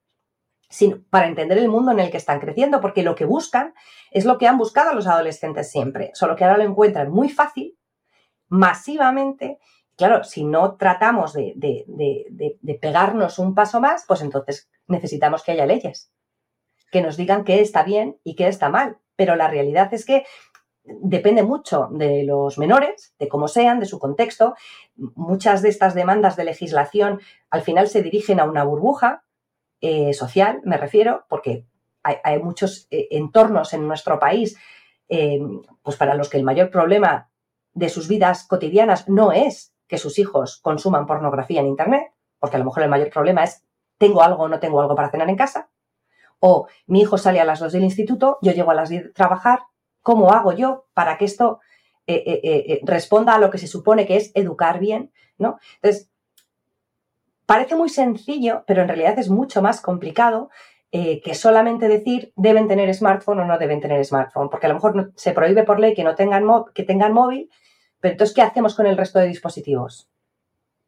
[0.73, 3.75] sino para entender el mundo en el que están creciendo, porque lo que buscan
[4.11, 7.79] es lo que han buscado los adolescentes siempre, solo que ahora lo encuentran muy fácil,
[8.49, 9.59] masivamente.
[9.97, 15.67] Claro, si no tratamos de, de pegarnos un paso más, pues entonces necesitamos que haya
[15.67, 16.11] leyes
[16.93, 18.99] que nos digan qué está bien y qué está mal.
[19.17, 20.25] Pero la realidad es que
[20.85, 24.55] depende mucho de los menores, de cómo sean, de su contexto.
[24.95, 27.21] Muchas de estas demandas de legislación
[27.51, 29.25] al final se dirigen a una burbuja,
[29.83, 31.67] eh, social, me refiero, porque
[32.03, 34.57] hay, muchos eh, entornos en nuestro país
[35.83, 37.29] pues para los que el mayor problema
[37.75, 42.59] de sus vidas cotidianas no es que sus hijos consuman pornografía en Internet, porque a
[42.59, 43.63] lo mejor el mayor problema es
[43.99, 45.69] tengo algo o no tengo algo para cenar en casa,
[46.41, 49.13] o mi hijo sale a las 2 del instituto, yo llego a las 10 a
[49.13, 49.65] trabajar,
[50.01, 51.61] ¿cómo hago yo para que esto
[52.85, 55.13] responda a lo que se supone que es educar bien?
[55.37, 55.59] ¿no?
[55.83, 56.12] Entonces,
[57.53, 60.49] Parece muy sencillo, pero en realidad es mucho más complicado
[60.91, 64.77] eh, que solamente decir deben tener smartphone o no deben tener smartphone, porque a lo
[64.77, 67.51] mejor se prohíbe por ley que no tengan, que tengan móvil,
[68.01, 70.09] pero entonces, ¿qué hacemos con el resto de dispositivos?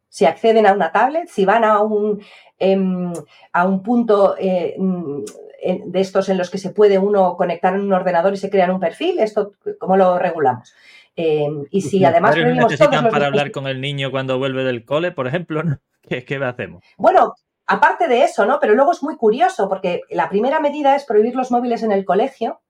[0.08, 2.22] Si acceden a una tablet, si van a un,
[2.58, 3.12] em,
[3.52, 7.92] a un punto eh, de estos en los que se puede uno conectar en un
[7.92, 10.74] ordenador y se crean un perfil, ¿esto cómo lo regulamos?
[11.14, 15.26] Em, y si además necesitan para hablar con el niño cuando vuelve del cole, por
[15.26, 15.62] ejemplo,
[16.08, 16.84] ¿qué, qué hacemos?
[16.96, 17.34] Bueno,
[17.66, 18.58] aparte de eso, ¿no?
[18.60, 22.04] Pero luego es muy curioso porque la primera medida es prohibir los móviles en el
[22.04, 22.62] colegio.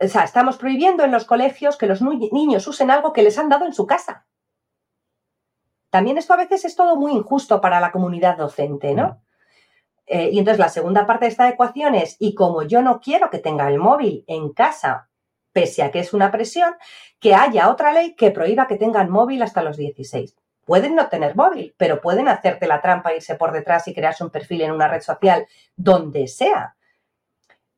[0.00, 3.48] O sea, estamos prohibiendo en los colegios que los niños usen algo que les han
[3.48, 4.26] dado en su casa.
[5.90, 9.22] También esto a veces es todo muy injusto para la comunidad docente, ¿no?
[10.06, 13.30] Eh, y entonces la segunda parte de esta ecuación es, y como yo no quiero
[13.30, 15.08] que tenga el móvil en casa
[15.54, 16.74] pese a que es una presión,
[17.20, 20.36] que haya otra ley que prohíba que tengan móvil hasta los 16.
[20.64, 24.30] Pueden no tener móvil, pero pueden hacerte la trampa, irse por detrás y crearse un
[24.30, 25.46] perfil en una red social
[25.76, 26.76] donde sea.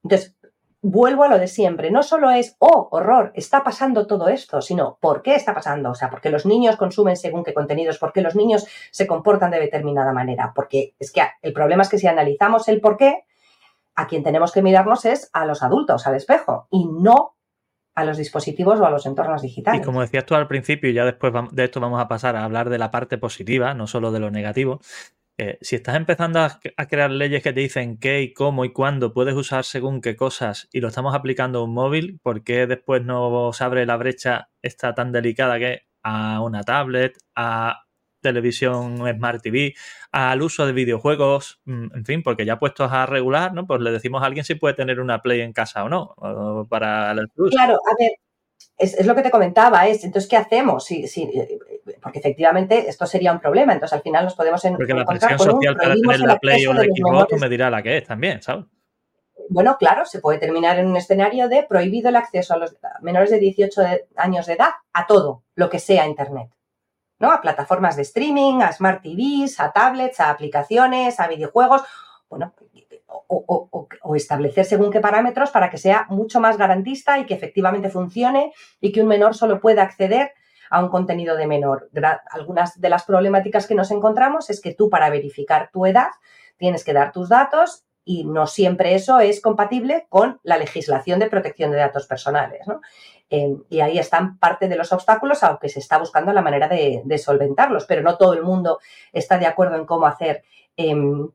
[0.02, 0.36] Entonces,
[0.82, 1.90] vuelvo a lo de siempre.
[1.90, 5.90] No solo es, oh, horror, está pasando todo esto, sino por qué está pasando.
[5.90, 9.60] O sea, porque los niños consumen según qué contenidos, porque los niños se comportan de
[9.60, 10.52] determinada manera.
[10.54, 13.24] Porque es que el problema es que si analizamos el por qué,
[13.94, 17.35] a quien tenemos que mirarnos es a los adultos, al espejo, y no
[17.96, 19.80] a los dispositivos o a los entornos digitales.
[19.80, 22.44] Y como decías tú al principio, y ya después de esto vamos a pasar a
[22.44, 24.80] hablar de la parte positiva, no solo de lo negativo.
[25.38, 29.12] Eh, si estás empezando a, crear leyes que te dicen qué y cómo y cuándo
[29.12, 33.02] puedes usar según qué cosas y lo estamos aplicando a un móvil, ¿por qué después
[33.04, 37.86] no se abre la brecha esta tan delicada que a una tablet, a
[38.20, 39.74] televisión Smart TV,
[40.16, 43.66] al uso de videojuegos, mm, en fin, porque ya puestos a regular, ¿no?
[43.66, 46.14] Pues le decimos a alguien si puede tener una Play en casa o no,
[46.70, 48.12] para el Claro, a ver,
[48.78, 50.86] es, lo que te comentaba, es, entonces, ¿qué hacemos?
[50.86, 51.06] Si,
[52.00, 55.38] porque efectivamente esto sería un problema, entonces al final nos podemos en, Porque la presión
[55.38, 58.64] social para tener la Play o la Xbox me dirá la que es también, ¿sabes?
[59.50, 63.30] Bueno, claro, se puede terminar en un escenario de prohibido el acceso a los menores
[63.30, 63.82] de 18
[64.16, 66.55] años de edad a todo lo que sea Internet.
[67.18, 67.32] ¿No?
[67.32, 71.82] A plataformas de streaming, a smart TVs, a tablets, a aplicaciones, a videojuegos,
[72.28, 72.54] bueno,
[73.28, 78.52] o, establecer según qué parámetros para que sea mucho más garantista y que efectivamente funcione
[78.80, 80.32] y que un menor solo pueda acceder
[80.70, 81.90] a un contenido de menor.
[82.30, 86.08] Algunas de las problemáticas que nos encontramos es que tú para verificar tu edad
[86.56, 91.28] tienes que dar tus datos y no siempre eso es compatible con la legislación de
[91.28, 92.66] protección de datos personales.
[92.66, 92.80] ¿no?
[93.28, 97.18] Em, y ahí están parte de los obstáculos, aunque se está buscando la manera de,
[97.18, 98.78] solventarlos, pero no todo el mundo
[99.12, 100.44] está de acuerdo en cómo hacer
[100.76, 101.28] em,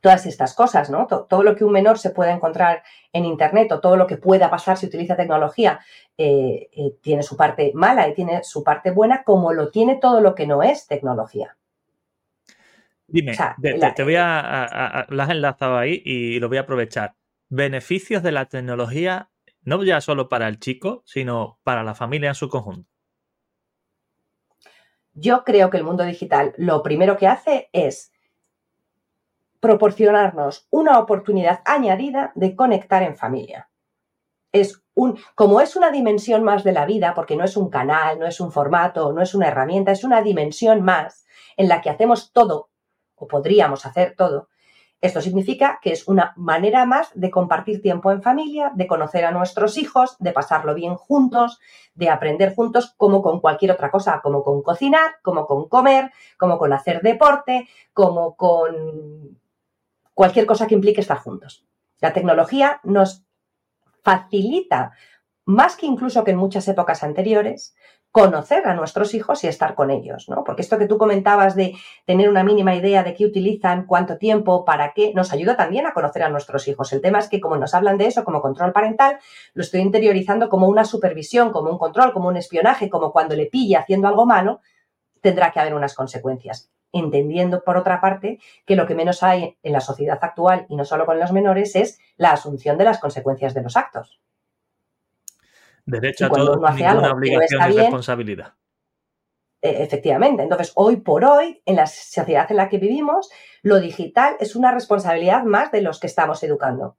[0.00, 1.06] todas estas cosas, ¿no?
[1.06, 2.82] Todo, lo que un menor se pueda encontrar
[3.12, 5.80] en Internet o todo lo que pueda pasar si utiliza tecnología
[6.16, 10.20] eh, eh, tiene su parte mala y tiene su parte buena, como lo tiene todo
[10.20, 11.56] lo que no es tecnología.
[13.06, 13.36] Dime,
[13.96, 17.14] te, voy a, Las has enlazado ahí y lo voy a aprovechar.
[17.48, 19.30] Beneficios de la tecnología
[19.62, 22.88] no ya solo para el chico, sino para la familia en su conjunto.
[25.14, 28.12] Yo creo que el mundo digital lo primero que hace es
[29.60, 33.68] proporcionarnos una oportunidad añadida de conectar en familia.
[34.52, 38.18] Es un, como es una dimensión más de la vida, porque no es un canal,
[38.18, 41.90] no es un formato, no es una herramienta, es una dimensión más en la que
[41.90, 42.70] hacemos todo,
[43.16, 44.48] o podríamos hacer todo,
[45.00, 49.30] esto significa que es una manera más de compartir tiempo en familia, de conocer a
[49.30, 51.60] nuestros hijos, de pasarlo bien juntos,
[51.94, 56.58] de aprender juntos como con cualquier otra cosa, como con cocinar, como con comer, como
[56.58, 59.38] con hacer deporte, como con
[60.14, 61.64] cualquier cosa que implique estar juntos.
[62.00, 63.24] La tecnología nos
[64.02, 64.92] facilita,
[65.44, 67.76] más que incluso que en muchas épocas anteriores,
[68.18, 70.42] conocer a nuestros hijos y estar con ellos, ¿no?
[70.42, 74.64] Porque esto que tú comentabas de tener una mínima idea de qué utilizan, cuánto tiempo,
[74.64, 76.92] para qué, nos ayuda también a conocer a nuestros hijos.
[76.92, 79.18] El tema es que como nos hablan de eso como control parental,
[79.54, 83.46] lo estoy interiorizando como una supervisión, como un control, como un espionaje, como cuando le
[83.46, 84.60] pilla haciendo algo malo,
[85.20, 86.70] tendrá que haber unas consecuencias.
[86.90, 90.84] Entendiendo, por otra parte, que lo que menos hay en la sociedad actual, y no
[90.84, 94.18] solo con los menores, es la asunción de las consecuencias de los actos.
[95.88, 98.52] Derecho a todo, ninguna obligación y responsabilidad.
[99.62, 100.42] e, efectivamente.
[100.42, 103.30] Entonces, hoy por hoy, en la sociedad en la que vivimos,
[103.62, 106.98] lo digital es una responsabilidad más de los que estamos educando.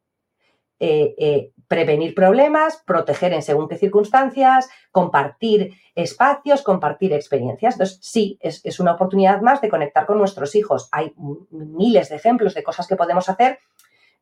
[0.79, 7.75] Eh, eh, prevenir problemas, proteger en según qué circunstancias, compartir espacios, compartir experiencias.
[7.75, 10.89] Entonces, sí, es, es, una oportunidad más de conectar con nuestros hijos.
[10.91, 11.13] Hay
[11.51, 13.59] miles de ejemplos de cosas que podemos hacer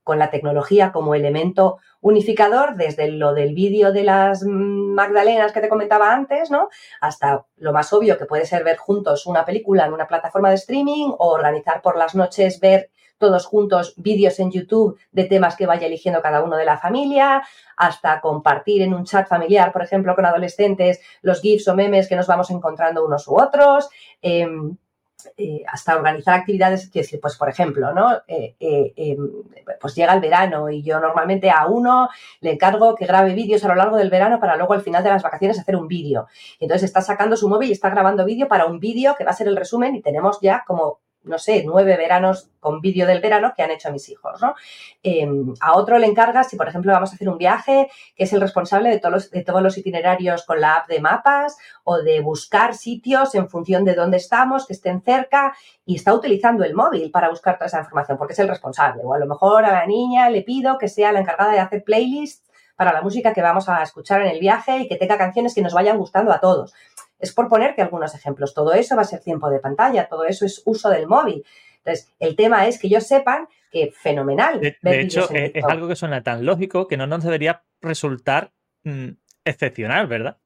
[0.07, 5.67] con la tecnología como elemento unificador, desde lo del vídeo de las Magdalenas que te
[5.67, 6.69] comentaba antes, ¿no?
[7.01, 10.55] Hasta lo más obvio que puede ser ver juntos una película en una plataforma de
[10.55, 15.65] streaming o organizar por las noches ver todos juntos vídeos en YouTube de temas que
[15.65, 17.43] vaya eligiendo cada uno de la familia,
[17.75, 22.15] hasta compartir en un chat familiar, por ejemplo, con adolescentes, los GIFs o memes que
[22.15, 23.89] nos vamos encontrando unos u otros.
[25.35, 28.13] Eh, hasta organizar actividades, que pues por ejemplo, ¿no?
[28.27, 29.29] Eh, eh, em,
[29.79, 32.09] pues llega el verano y yo normalmente a uno
[32.41, 35.09] le encargo que grabe vídeos a lo largo del verano para luego al final de
[35.09, 36.27] las vacaciones hacer un vídeo.
[36.59, 39.33] Entonces está sacando su móvil y está grabando vídeo para un vídeo que va a
[39.33, 43.53] ser el resumen y tenemos ya como no sé, nueve veranos con vídeo del verano
[43.55, 44.55] que han hecho mis hijos, ¿no?
[45.03, 48.33] Em, a otro le encarga, si por ejemplo vamos a hacer un viaje, que es
[48.33, 51.97] el responsable de todos, los, de todos los itinerarios con la app de mapas o
[51.97, 55.55] de buscar sitios en función de dónde estamos, que estén cerca
[55.85, 59.01] y está utilizando el móvil para buscar toda esa información porque es el responsable.
[59.05, 61.83] O a lo mejor a la niña le pido que sea la encargada de hacer
[61.83, 62.47] playlists
[62.77, 65.61] para la música que vamos a escuchar en el viaje y que tenga canciones que
[65.61, 66.73] nos vayan gustando a todos.
[67.19, 68.53] Es por ponerte algunos ejemplos.
[68.53, 71.43] Todo eso va a ser tiempo de pantalla, todo eso es uso del móvil.
[71.77, 74.59] Entonces, el tema es que ellos sepan que fenomenal.
[74.59, 78.51] De, hecho, es, algo que suena tan lógico que no nos debería resultar
[78.83, 79.09] mm,
[79.45, 80.37] excepcional, ¿verdad?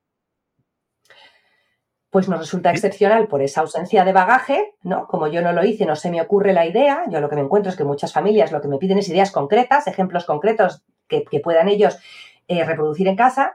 [2.09, 5.07] Pues nos resulta excepcional por esa ausencia de bagaje, ¿no?
[5.07, 7.03] Como yo no lo hice, no se me ocurre la idea.
[7.09, 9.31] Yo lo que me encuentro es que muchas familias lo que me piden es ideas
[9.31, 11.97] concretas, ejemplos concretos que, puedan ellos
[12.47, 13.53] eh, reproducir en casa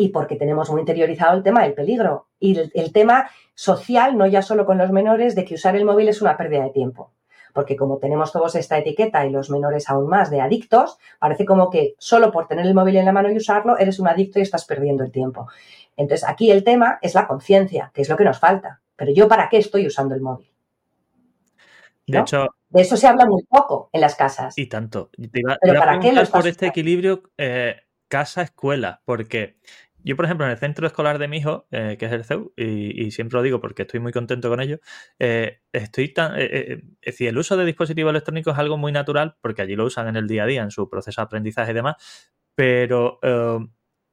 [0.00, 4.40] y porque tenemos muy interiorizado el tema del peligro y el, tema social, no ya
[4.40, 7.12] solo con los menores, de que usar el móvil es una pérdida de tiempo.
[7.52, 11.68] Porque como tenemos todos esta etiqueta y los menores aún más de adictos, parece como
[11.68, 14.42] que solo por tener el móvil en la mano y usarlo eres un adicto y
[14.42, 15.48] estás perdiendo el tiempo.
[15.98, 18.80] Entonces aquí el tema es la conciencia, que es lo que nos falta.
[18.96, 20.50] Pero yo para qué estoy usando el móvil.
[22.06, 24.56] De hecho, de eso se habla muy poco en las casas.
[24.56, 25.10] Y tanto.
[25.30, 29.02] Pero ¿para qué lo por este equilibrio eh, casa-escuela?
[29.04, 29.58] Porque
[30.04, 32.52] yo, por ejemplo, en el centro escolar de mi hijo, eh, que es el CEU,
[32.56, 34.78] y, siempre lo digo porque estoy muy contento con ello,
[35.18, 36.34] eh, estoy tan.
[36.36, 39.84] Eh, es decir, el uso de dispositivos electrónicos es algo muy natural porque allí lo
[39.84, 41.96] usan en el día a día, en su proceso de aprendizaje y demás,
[42.54, 43.20] pero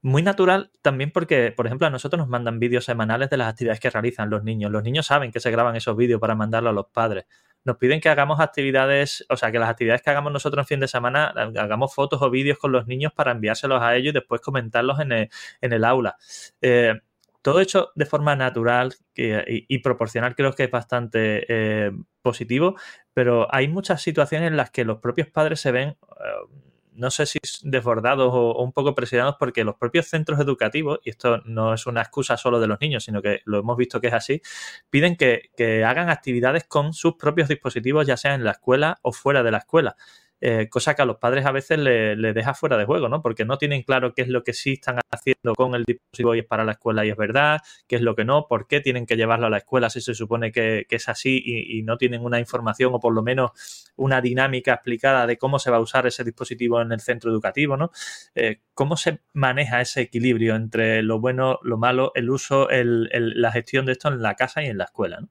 [0.00, 3.80] muy natural también porque, por ejemplo, a nosotros nos mandan vídeos semanales de las actividades
[3.80, 4.70] que realizan los niños.
[4.70, 7.26] Los niños saben que se graban esos vídeos para mandarlos a los padres
[7.64, 10.80] nos piden que hagamos actividades, o sea, que las actividades que hagamos nosotros en fin
[10.80, 11.28] de semana,
[11.58, 15.12] hagamos fotos o vídeos con los niños para enviárselos a ellos y después comentarlos en
[15.12, 16.16] el, aula.
[16.60, 16.94] Eh,
[17.42, 21.92] todo hecho de forma natural y, proporcional creo que es bastante eh,
[22.22, 22.76] positivo,
[23.14, 25.88] pero hay muchas situaciones en las que los propios padres se ven...
[25.90, 26.67] Eh,
[26.98, 31.38] no sé si desbordados o, un poco presionados porque los propios centros educativos, y esto
[31.44, 34.14] no es una excusa solo de los niños, sino que lo hemos visto que es
[34.14, 34.42] así,
[34.90, 39.12] piden que, que hagan actividades con sus propios dispositivos, ya sea en la escuela o
[39.12, 39.96] fuera de la escuela.
[40.40, 43.22] Eh, cosa que a los padres a veces les le deja fuera de juego, ¿no?
[43.22, 46.40] Porque no tienen claro qué es lo que sí están haciendo con el dispositivo y
[46.40, 49.06] es para la escuela y es verdad, qué es lo que no, por qué tienen
[49.06, 52.38] que llevarlo a la escuela si se supone que, es así y, no tienen una
[52.40, 53.52] información o por lo menos
[53.96, 57.76] una dinámica explicada de cómo se va a usar ese dispositivo en el centro educativo,
[57.76, 57.90] ¿no?
[58.34, 63.86] Eh, ¿Cómo se maneja ese equilibrio entre lo bueno, lo malo, el uso, la gestión
[63.86, 65.28] de esto en la casa y en la escuela, ¿no?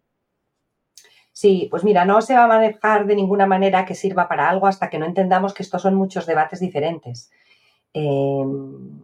[1.40, 4.66] Sí, pues mira, no se va a manejar de ninguna manera que sirva para algo
[4.66, 7.30] hasta que no entendamos que estos son muchos debates diferentes.
[7.94, 9.04] Em,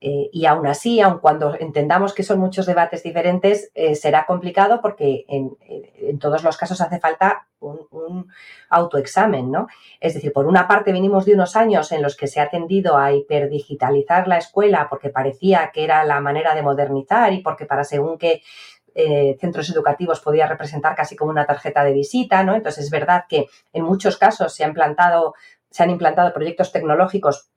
[0.00, 4.80] eh, y aún así, aun cuando entendamos que son muchos debates diferentes, eh, será complicado
[4.80, 8.28] porque en, todos los casos hace falta un,
[8.70, 9.66] autoexamen, ¿no?
[10.00, 12.96] Es decir, por una parte venimos de unos años en los que se ha tendido
[12.96, 17.84] a hiperdigitalizar la escuela porque parecía que era la manera de modernizar y porque para
[17.84, 18.42] según que
[19.00, 22.56] eh, centros educativos podía representar casi como una tarjeta de visita, ¿no?
[22.56, 25.34] Entonces es verdad que en muchos casos se, ha implantado,
[25.70, 27.48] se han implantado proyectos tecnológicos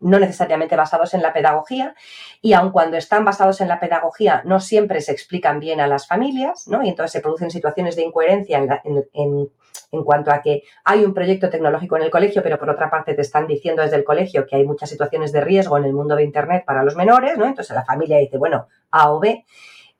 [0.00, 1.94] no necesariamente basados en la pedagogía,
[2.42, 6.08] y aun cuando están basados en la pedagogía, no siempre se explican bien a las
[6.08, 6.82] familias, ¿no?
[6.82, 11.50] Y entonces se producen situaciones de incoherencia en, en, cuanto a que hay un proyecto
[11.50, 14.56] tecnológico en el colegio, pero por otra parte te están diciendo desde el colegio que
[14.56, 17.44] hay muchas situaciones de riesgo en el mundo de Internet para los menores, ¿no?
[17.44, 19.44] Entonces la familia dice, bueno, A o B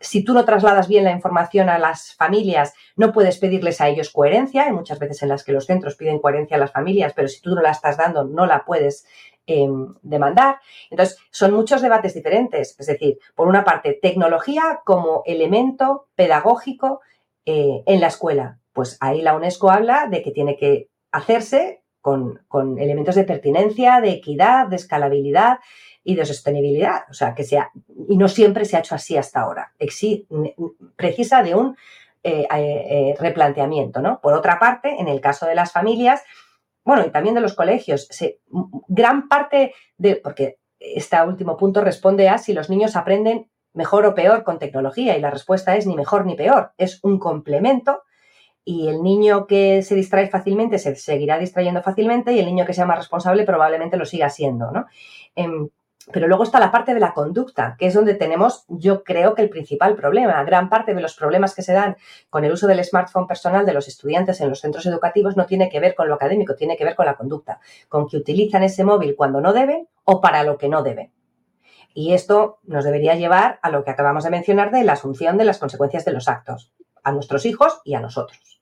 [0.00, 4.10] si tú no trasladas bien la información a las familias, no puedes pedirles a ellos
[4.10, 4.64] coherencia.
[4.64, 7.40] Hay muchas veces en las que los centros piden coherencia a las familias, pero si
[7.42, 9.06] tú no la estás dando, no la puedes
[9.46, 10.58] em, demandar.
[10.90, 12.74] Entonces, son muchos debates diferentes.
[12.78, 17.00] Es decir, por una parte, tecnología como elemento pedagógico
[17.44, 18.58] eh, en la escuela.
[18.72, 24.00] Pues ahí la UNESCO habla de que tiene que hacerse con, con elementos de pertinencia,
[24.00, 25.58] de equidad, de escalabilidad
[26.02, 27.02] y de sostenibilidad.
[27.10, 27.70] O sea, que sea,
[28.08, 29.72] y no siempre se ha hecho así hasta ahora.
[30.96, 31.76] precisa de un
[32.22, 34.20] eh, eh, replanteamiento, ¿no?
[34.20, 36.22] Por otra parte, en el caso de las familias,
[36.84, 38.08] bueno, y también de los colegios,
[38.88, 44.14] gran parte de, porque este último punto responde a si los niños aprenden mejor o
[44.14, 48.02] peor con tecnología y la respuesta es ni mejor ni peor, es un complemento
[48.64, 52.74] y el niño que se distrae fácilmente se seguirá distrayendo fácilmente y el niño que
[52.74, 54.86] sea más responsable probablemente lo siga siendo, ¿no?
[55.34, 55.68] Em,
[56.12, 59.42] pero luego está la parte de la conducta, que es donde tenemos, yo creo que
[59.42, 60.42] el principal problema.
[60.44, 61.96] Gran parte de los problemas que se dan
[62.30, 65.68] con el uso del smartphone personal de los estudiantes en los centros educativos no tiene
[65.68, 68.82] que ver con lo académico, tiene que ver con la conducta, con que utilizan ese
[68.82, 71.12] móvil cuando no deben o para lo que no deben.
[71.92, 75.44] Y esto nos debería llevar a lo que acabamos de mencionar de la asunción de
[75.44, 76.72] las consecuencias de los actos,
[77.02, 78.60] a nuestros hijos y a nosotros.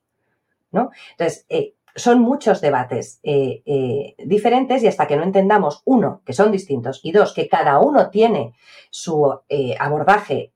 [0.71, 0.91] ¿no?
[1.11, 6.33] Entonces, eh, son muchos debates eh, eh, diferentes y hasta que no entendamos, uno, que
[6.33, 8.53] son distintos y dos, que cada uno tiene
[8.89, 9.39] su
[9.79, 10.53] abordaje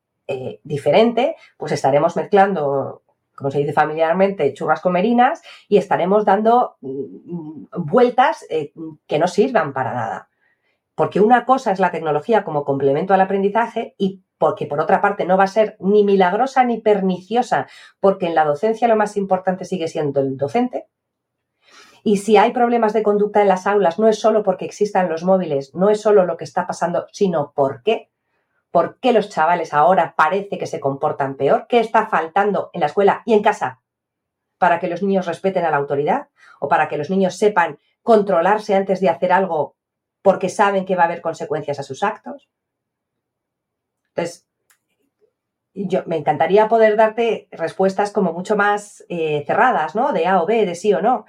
[0.64, 3.04] diferente, pues estaremos mezclando,
[3.36, 8.46] como se dice familiarmente, churras con merinas y estaremos dando mm, vueltas
[9.06, 10.30] que no sirvan para nada.
[10.96, 15.24] Porque una cosa es la tecnología como complemento al aprendizaje y porque por otra parte
[15.24, 17.68] no va a ser ni milagrosa ni perniciosa,
[18.02, 20.88] porque en la docencia lo más importante sigue siendo el docente.
[22.04, 25.24] Y si hay problemas de conducta en las aulas, no es solo porque existan los
[25.24, 28.12] móviles, no es solo lo que está pasando, sino por qué.
[28.72, 31.68] ¿Por qué los chavales ahora parece que se comportan peor?
[31.70, 33.82] ¿Qué está faltando en la escuela y en casa
[34.58, 36.30] para que los niños respeten a la autoridad?
[36.60, 39.78] ¿O para que los niños sepan controlarse antes de hacer algo
[40.24, 42.50] porque saben que va a haber consecuencias a sus actos.
[44.10, 44.48] Entonces,
[45.74, 50.14] yo me encantaría poder darte respuestas como mucho más eh, cerradas, ¿no?
[50.14, 51.26] De A o B, de sí o no.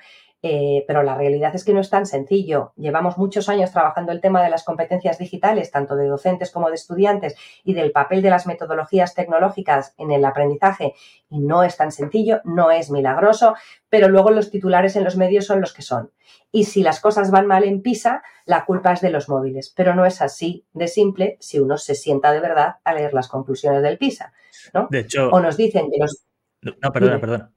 [0.46, 2.74] Eh, pero la realidad es que no es tan sencillo.
[2.76, 6.74] Llevamos muchos años trabajando el tema de las competencias digitales, tanto de docentes como de
[6.74, 7.34] estudiantes,
[7.64, 10.92] y del papel de las metodologías tecnológicas en el aprendizaje,
[11.30, 13.54] y no es tan sencillo, no es milagroso,
[13.88, 16.10] pero luego los titulares en los medios son los que son.
[16.52, 19.94] Y si las cosas van mal en PISA, la culpa es de los móviles, pero
[19.94, 23.82] no es así de simple si uno se sienta de verdad a leer las conclusiones
[23.82, 24.34] del PISA.
[24.74, 24.88] ¿no?
[24.90, 26.22] De hecho, o nos dicen que los...
[26.60, 27.53] No, perdona, perdona.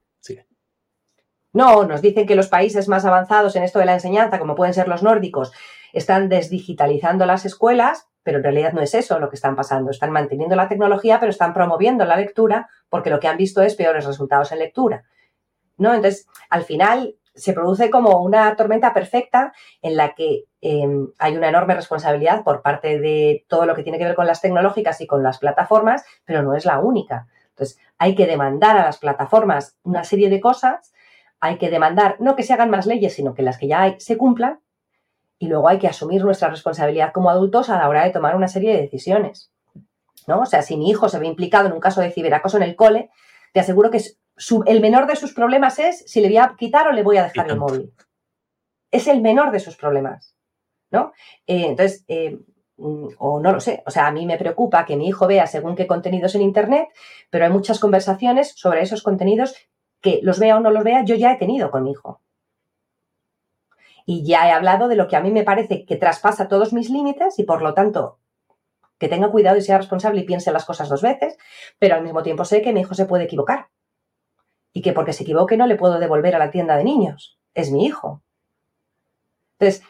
[1.57, 4.75] No, nos dicen que los países más avanzados en esto de la enseñanza, como pueden
[4.75, 5.51] ser los nórdicos,
[5.91, 9.89] están desdigitalizando las escuelas, pero en realidad no es eso lo que están pasando.
[9.89, 13.73] Están manteniendo la tecnología, pero están promoviendo la lectura porque lo que han visto es
[13.73, 15.05] peores resultados en lectura.
[15.77, 15.95] ¿No?
[15.95, 19.51] Entonces, al final se produce como una tormenta perfecta
[19.81, 23.97] en la que em, hay una enorme responsabilidad por parte de todo lo que tiene
[23.97, 27.25] que ver con las tecnológicas y con las plataformas, pero no es la única.
[27.49, 30.93] Entonces, hay que demandar a las plataformas una serie de cosas
[31.39, 33.95] hay que demandar no que se hagan más leyes, sino que las que ya hay
[33.99, 34.59] se cumplan.
[35.39, 38.47] Y luego hay que asumir nuestra responsabilidad como adultos a la hora de tomar una
[38.47, 39.51] serie de decisiones.
[40.25, 40.41] ¿no?
[40.41, 42.75] O sea, si mi hijo se ve implicado en un caso de ciberacoso en el
[42.75, 43.11] cole,
[43.53, 44.01] te aseguro que
[44.65, 47.23] el menor de sus problemas es si le voy a quitar o le voy a
[47.23, 47.93] dejar el móvil.
[48.91, 50.37] Es el menor de sus problemas.
[50.91, 51.13] ¿no?
[51.45, 52.39] Eh, entonces, eh,
[52.77, 55.47] mm, o no lo sé, o sea, a mí me preocupa que mi hijo vea
[55.47, 56.87] según qué contenidos en Internet,
[57.29, 59.55] pero hay muchas conversaciones sobre esos contenidos
[60.01, 62.21] que los vea o no los vea, yo ya he tenido con mi hijo.
[64.05, 66.89] Y ya he hablado de lo que a mí me parece que traspasa todos mis
[66.89, 68.19] límites y por lo tanto
[68.97, 71.37] que tenga cuidado y sea responsable y piense las cosas dos veces,
[71.77, 73.67] pero al mismo tiempo sé que mi hijo se puede equivocar
[74.73, 77.37] y que porque se equivoque no le puedo devolver a la tienda de niños.
[77.53, 78.23] Es mi hijo.
[79.59, 79.83] Entonces,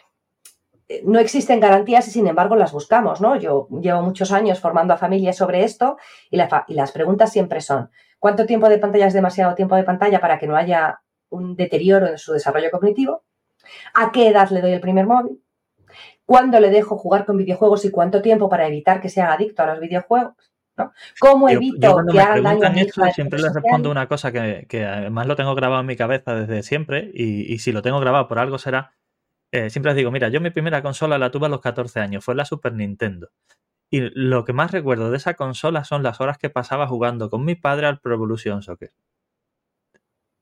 [0.87, 3.35] eh, no existen garantías y sin embargo las buscamos, ¿no?
[3.35, 5.97] Yo llevo muchos años formando a familias sobre esto
[6.29, 10.19] y, y las preguntas siempre son, ¿Cuánto tiempo de pantalla es demasiado tiempo de pantalla
[10.19, 13.23] para que no haya un deterioro en su desarrollo cognitivo?
[13.93, 15.41] ¿A qué edad le doy el primer móvil?
[16.25, 19.67] ¿Cuándo le dejo jugar con videojuegos y cuánto tiempo para evitar que sea adicto a
[19.67, 20.33] los videojuegos?
[21.19, 25.35] ¿Cómo evito que hagan daño a esto, Siempre les respondo una cosa que, además lo
[25.35, 28.93] tengo grabado en mi cabeza desde siempre y, si lo tengo grabado por algo será,
[29.51, 32.23] eh, siempre les digo, mira, yo mi primera consola la tuve a los 14 años,
[32.23, 33.29] fue la Super Nintendo.
[33.89, 37.45] Y lo que más recuerdo de esa consola son las horas que pasaba jugando con
[37.45, 38.93] mi padre al Pro Evolution Soccer.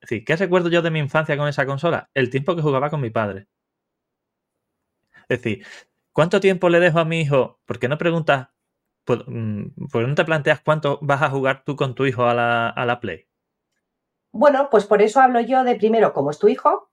[0.02, 2.10] Es decir, ¿qué recuerdo yo de mi infancia con esa consola?
[2.14, 3.48] El tiempo que jugaba con mi padre.
[5.28, 5.66] Es decir,
[6.12, 7.60] ¿cuánto tiempo le dejo a mi hijo?
[7.66, 8.50] ¿Por qué no preguntas,
[9.04, 12.26] pues, mm, por, qué no te planteas cuánto vas a jugar tú con tu hijo
[12.26, 13.28] a la, a la Play?
[14.32, 16.92] Bueno, pues por eso hablo yo de primero cómo es tu hijo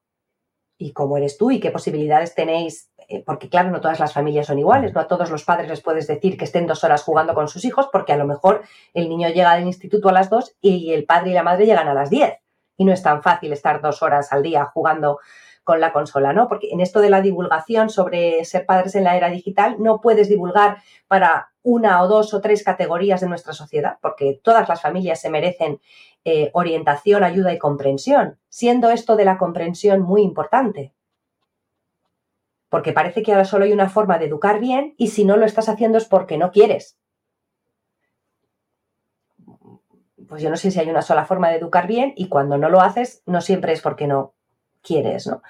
[0.78, 4.58] y cómo eres tú y qué posibilidades tenéis porque claro, no todas las familias son
[4.58, 7.48] iguales, no a todos los padres les puedes decir que estén dos horas jugando con
[7.48, 8.62] sus hijos, porque a lo mejor
[8.94, 11.88] el niño llega del instituto a las dos y el padre y la madre llegan
[11.88, 12.34] a las diez.
[12.76, 15.18] Y no es tan fácil estar dos horas al día jugando
[15.64, 16.48] con la consola, ¿no?
[16.48, 20.28] Porque en esto de la divulgación sobre ser padres en la era digital, no puedes
[20.28, 25.20] divulgar para una o dos o tres categorías de nuestra sociedad, porque todas las familias
[25.20, 25.80] se merecen
[26.24, 30.92] eh, orientación, ayuda y comprensión, siendo esto de la comprensión muy importante.
[32.72, 35.44] Porque parece que ahora solo hay una forma de educar bien y si no lo
[35.44, 36.98] estás haciendo es porque no quieres.
[40.26, 42.70] Pues yo no sé si hay una sola forma de educar bien y cuando no
[42.70, 44.32] lo haces no siempre es porque no
[44.80, 45.42] quieres, ¿no?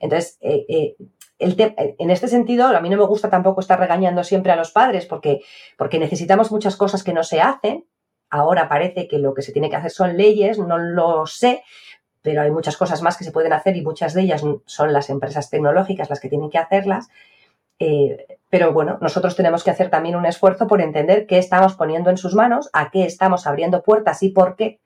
[0.00, 0.96] Entonces, eh, eh,
[1.38, 5.06] en este sentido, a mí no me gusta tampoco estar regañando siempre a los padres
[5.06, 5.40] porque,
[5.78, 7.86] porque necesitamos muchas cosas que no se hacen.
[8.28, 11.62] Ahora parece que lo que se tiene que hacer son leyes, no lo sé,
[12.26, 15.10] pero hay muchas cosas más que se pueden hacer y muchas de ellas son las
[15.10, 17.06] empresas tecnológicas las que tienen que hacerlas.
[17.78, 22.10] Eh, pero bueno, nosotros tenemos que hacer también un esfuerzo por entender qué estamos poniendo
[22.10, 24.80] en sus manos, a qué estamos abriendo puertas y por qué.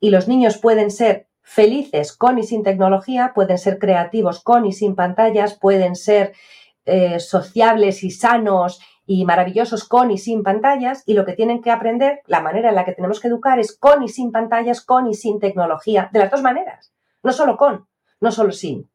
[0.00, 4.72] Y los niños pueden ser felices con y sin tecnología, pueden ser creativos con y
[4.72, 6.32] sin pantallas, pueden ser
[6.86, 11.70] eh, sociables y sanos y maravillosos con y sin pantallas y lo que tienen que
[11.70, 15.06] aprender, la manera en la que tenemos que educar es con y sin pantallas, con
[15.06, 16.92] y sin tecnología, de las dos maneras,
[17.22, 17.86] no solo con,
[18.20, 18.88] no solo sin.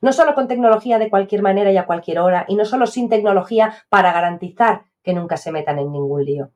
[0.00, 3.08] No solo con tecnología de cualquier manera y a cualquier hora, y no solo sin
[3.08, 6.50] tecnología para garantizar que nunca se metan en ningún lío.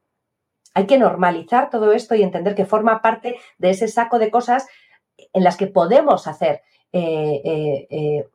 [0.74, 4.68] Hay que normalizar todo esto y entender que forma parte de ese saco de cosas
[5.32, 8.28] en las que podemos hacer eh, eh, eh,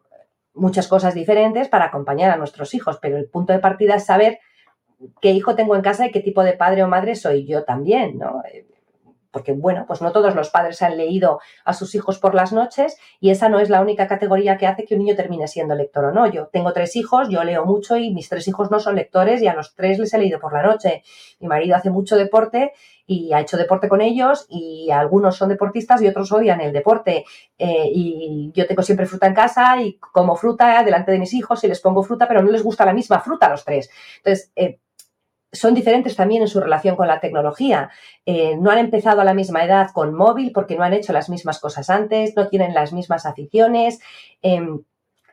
[0.53, 4.39] muchas cosas diferentes para acompañar a nuestros hijos, pero el punto de partida es saber
[5.21, 8.17] qué hijo tengo en casa y qué tipo de padre o madre soy yo también,
[8.17, 8.41] ¿no?
[9.37, 12.97] porque bueno, pues no todos los padres han leído a sus hijos por las noches
[13.19, 16.05] y esa no es la única categoría que hace que un niño termine siendo lector
[16.05, 16.25] o no.
[16.25, 19.47] Yo tengo tres hijos, yo leo mucho y mis tres hijos no son lectores y
[19.47, 21.03] a los tres les he leído por la noche.
[21.39, 22.71] Mi marido hace mucho deporte
[23.05, 27.23] y ha hecho deporte con ellos y algunos son deportistas y otros odian el deporte.
[27.59, 31.63] Eh, y yo tengo siempre fruta en casa y como fruta delante de mis hijos
[31.63, 33.89] y les pongo fruta, pero no les gusta la misma fruta a los tres.
[34.17, 34.79] Entonces, eh,
[35.51, 37.89] son diferentes también en su relación con la tecnología.
[38.25, 41.29] Eh, no han empezado a la misma edad con móvil porque no han hecho las
[41.29, 43.99] mismas cosas antes, no tienen las mismas aficiones.
[44.41, 44.83] Em,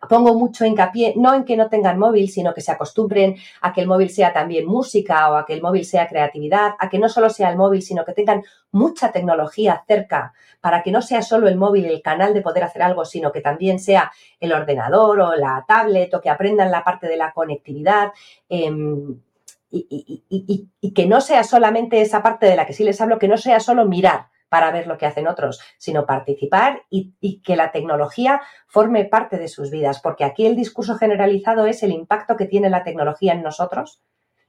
[0.08, 3.80] pongo mucho hincapié, no en que no tengan móvil, sino que se acostumbren a que
[3.80, 7.08] el móvil sea también música o a que el móvil sea creatividad, a que no
[7.08, 11.48] solo sea el móvil, sino que tengan mucha tecnología cerca, para que no sea solo
[11.48, 15.36] el móvil el canal de poder hacer algo, sino que también sea el ordenador o
[15.36, 18.12] la tablet o que aprendan la parte de la conectividad.
[18.48, 19.20] Em,
[19.74, 23.36] y, que no sea solamente esa parte de la que sí les hablo, que no
[23.36, 28.40] sea solo mirar para ver lo que hacen otros, sino participar y, que la tecnología
[28.68, 32.70] forme parte de sus vidas, porque aquí el discurso generalizado es el impacto que tiene
[32.70, 34.00] la tecnología en nosotros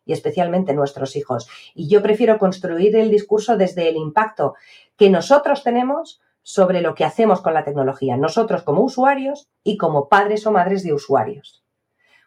[0.05, 1.49] y especialmente en nuestros hijos.
[1.73, 4.53] Y yo prefiero construir el discurso desde el impacto
[4.95, 10.07] que nosotros tenemos sobre lo que hacemos con la tecnología, nosotros como usuarios y como
[10.07, 11.63] padres o madres de usuarios.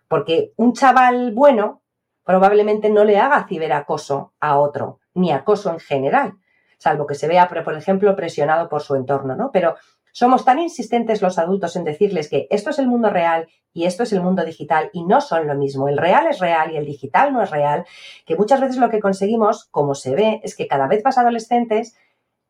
[0.09, 1.83] Porque un chaval bueno
[2.29, 6.35] probablemente no le haga ciberacoso a otro, ni acoso en general,
[6.77, 9.51] salvo que se vea, por ejemplo, presionado por su entorno, ¿no?
[9.51, 9.77] Pero
[10.13, 14.03] somos tan insistentes los adultos en decirles que esto es el mundo real y esto
[14.03, 15.89] es el mundo digital y no son lo mismo.
[15.89, 17.87] El real es real y el digital no es real,
[18.27, 21.97] que muchas veces lo que conseguimos, como se ve, es que cada vez más adolescentes,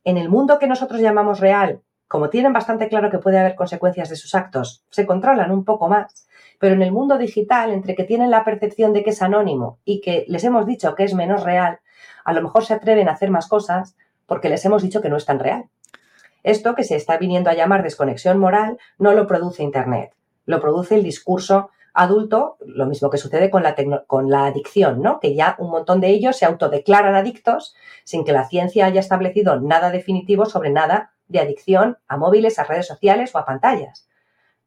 [0.03, 4.09] en el mundo que nosotros llamamos real, como tienen bastante claro que puede haber consecuencias
[4.09, 6.28] de sus actos, se controlan un poco más
[6.59, 10.01] pero en el mundo digital, entre que tienen la percepción de que es anónimo y
[10.01, 11.81] que les hemos dicho que es menos real,
[12.25, 13.97] a lo mejor se atreven a hacer más cosas
[14.27, 15.67] porque les hemos dicho que no es tan real.
[16.43, 20.15] Esto que se está viniendo a llamar desconexión moral no lo produce Internet,
[20.47, 25.19] lo produce el discurso adulto, lo mismo que sucede con la, adicción, ¿no?
[25.19, 29.59] que ya un montón de ellos se autodeclaran adictos sin que la ciencia haya establecido
[29.61, 34.09] nada definitivo sobre nada de adicción a móviles, a redes sociales o a pantallas.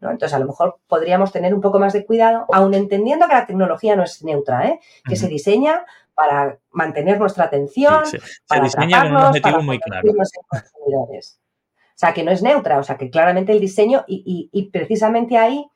[0.09, 3.45] Entonces, a lo mejor podríamos tener un poco más de cuidado, aun entendiendo que la
[3.45, 4.79] tecnología no es neutra, ¿eh?
[5.07, 5.85] que se diseña
[6.15, 8.03] para mantener nuestra atención,
[8.47, 10.09] para se diseña con un objetivo muy claro.
[10.09, 15.67] O sea, que no es neutra, o sea, que claramente el diseño, y, precisamente ahí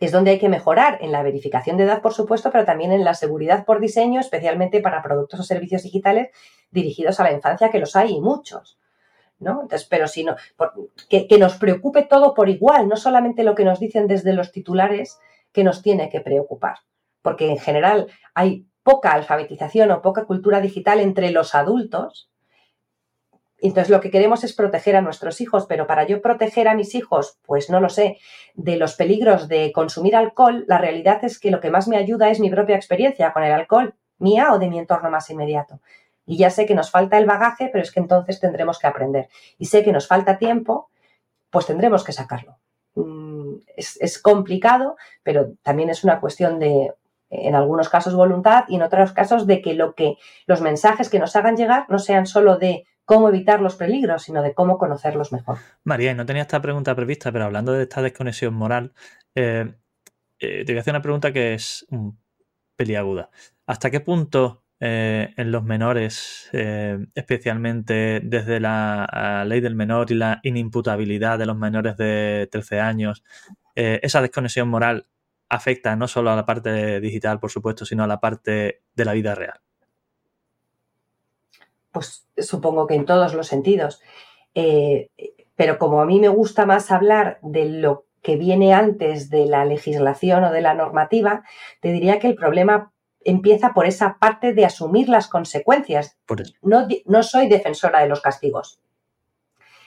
[0.00, 3.04] es donde hay que mejorar en la verificación de edad, por supuesto, pero también en
[3.04, 6.30] la seguridad por diseño, especialmente para productos o servicios digitales
[6.72, 8.78] dirigidos a la infancia, que los hay y muchos.
[9.52, 10.36] Entonces, pero si no,
[11.08, 15.18] que, nos preocupe todo por igual, no solamente lo que nos dicen desde los titulares
[15.52, 16.78] que nos tiene que preocupar,
[17.22, 22.30] porque en general hay poca alfabetización o poca cultura digital entre los adultos
[23.68, 26.94] entonces lo que queremos es proteger a nuestros hijos, pero para yo proteger a mis
[26.94, 28.18] hijos, pues no lo sé,
[28.52, 32.30] de los peligros de consumir alcohol, la realidad es que lo que más me ayuda
[32.30, 35.80] es mi propia experiencia con el alcohol, mía o de mi entorno más inmediato.
[36.26, 39.28] Y ya sé que nos falta el bagaje, pero es que entonces tendremos que aprender.
[39.58, 40.90] Y sé que nos falta tiempo,
[41.50, 42.58] pues tendremos que sacarlo.
[42.94, 46.94] Mm, es, es complicado, pero también es una cuestión de,
[47.30, 50.16] en algunos casos voluntad y en otros casos de que lo que
[50.46, 54.42] los mensajes que nos hagan llegar no sean solo de cómo evitar los peligros, sino
[54.42, 55.58] de cómo conocerlos mejor.
[55.82, 58.94] María, y no tenía esta pregunta prevista, pero hablando de esta desconexión moral,
[59.34, 59.74] eh,
[60.38, 61.86] eh, te voy a hacer una pregunta que es
[62.76, 63.30] peliaguda.
[63.66, 66.50] ¿Hasta qué punto eh, en los menores,
[67.14, 73.24] especialmente desde la ley del menor y la inimputabilidad de los menores de 13 años,
[73.74, 75.06] esa desconexión moral
[75.48, 79.12] afecta no solo a la parte digital, por supuesto, sino a la parte de la
[79.12, 79.60] vida real?
[81.94, 84.02] pues supongo que en todos los sentidos.
[84.54, 85.10] Eh,
[85.54, 89.64] pero como a mí me gusta más hablar de lo que viene antes de la
[89.64, 91.44] legislación o de la normativa,
[91.80, 92.92] te diría que el problema
[93.24, 96.18] empieza por esa parte de asumir las consecuencias.
[96.62, 98.80] No, no soy defensora de los castigos,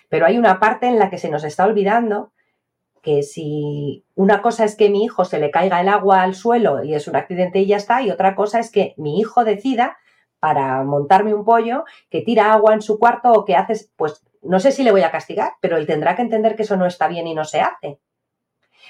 [0.09, 2.31] pero hay una parte en la que se nos está olvidando
[3.01, 6.83] que si una cosa es que mi hijo se le caiga el agua al suelo
[6.83, 9.97] y es un accidente y ya está, y otra cosa es que mi hijo decida
[10.39, 14.59] para montarme un pollo, que tira agua en su cuarto o que haces, pues no
[14.59, 17.07] sé si le voy a castigar, pero él tendrá que entender que eso no está
[17.07, 17.99] bien y no se hace.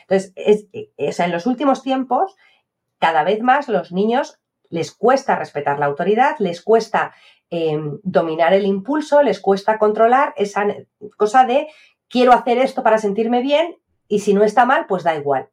[0.02, 2.36] Entonces, es, en los últimos tiempos,
[3.00, 4.40] cada vez más los niños
[4.70, 7.14] les cuesta respetar la autoridad, les cuesta
[7.50, 10.66] em, dominar el impulso, les cuesta controlar esa
[11.16, 11.68] cosa de
[12.10, 13.78] quiero hacer esto para sentirme bien
[14.08, 15.50] y si no está mal, pues da igual.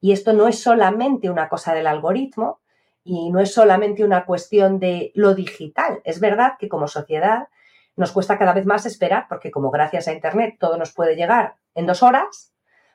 [0.00, 2.60] Y esto no es solamente una cosa del algoritmo,
[3.08, 6.02] y no es solamente una cuestión de lo digital.
[6.04, 7.48] Es verdad que como sociedad
[7.96, 11.54] nos cuesta cada vez más esperar, porque como gracias a Internet todo nos puede llegar
[11.74, 12.52] en dos horas,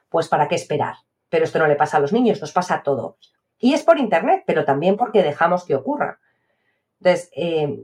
[0.09, 0.97] pues ¿para qué esperar?
[1.29, 3.33] Pero esto no le pasa a los niños, nos pasa a todos.
[3.63, 6.19] Y es por Internet, pero también porque dejamos que ocurra.
[6.99, 7.79] Entonces, eh,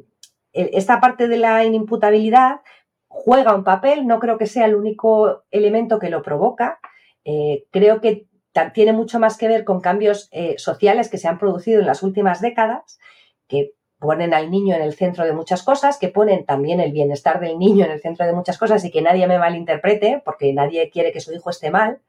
[0.51, 2.59] esta parte de la inimputabilidad
[3.07, 6.81] juega un papel, no creo que sea el único elemento que lo provoca.
[7.23, 8.27] Eh, creo que
[8.73, 12.03] tiene mucho más que ver con cambios eh, sociales que se han producido en las
[12.03, 12.99] últimas décadas,
[13.47, 17.39] que ponen al niño en el centro de muchas cosas, que ponen también el bienestar
[17.39, 20.89] del niño en el centro de muchas cosas y que nadie me malinterprete, porque nadie
[20.89, 22.01] quiere que su hijo esté mal.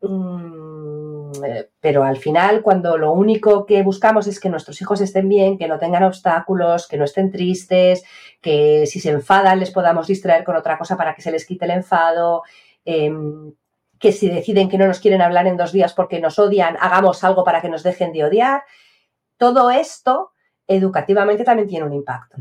[0.00, 1.07] Mm,
[1.80, 5.68] pero al final, cuando lo único que buscamos es que nuestros hijos estén bien, que
[5.68, 8.04] no tengan obstáculos, que no estén tristes,
[8.40, 11.64] que si se enfadan les podamos distraer con otra cosa para que se les quite
[11.64, 12.42] el enfado,
[12.84, 13.52] em,
[13.98, 17.24] que si deciden que no nos quieren hablar en dos días porque nos odian, hagamos
[17.24, 18.62] algo para que nos dejen de odiar.
[19.36, 20.32] Todo esto
[20.66, 22.36] educativamente también tiene un impacto.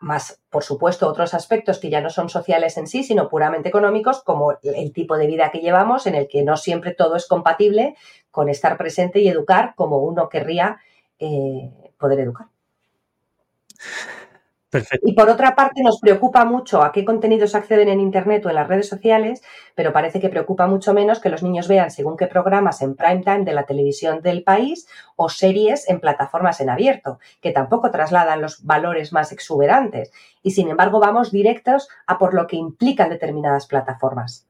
[0.00, 4.22] Más, por supuesto, otros aspectos que ya no son sociales en sí, sino puramente económicos,
[4.24, 7.94] como el tipo de vida que llevamos, en el que no siempre todo es compatible
[8.32, 10.78] con estar presente y educar como uno querría
[11.20, 12.48] eh, poder educar.
[15.02, 18.56] Y por otra parte, nos preocupa mucho a qué contenidos acceden en Internet o en
[18.56, 19.40] las redes sociales,
[19.74, 23.22] pero parece que preocupa mucho menos que los niños vean según qué programas en prime
[23.22, 28.42] time de la televisión del país o series en plataformas en abierto, que tampoco trasladan
[28.42, 30.12] los valores más exuberantes.
[30.42, 34.47] Y sin embargo, vamos directos a por lo que implican determinadas plataformas.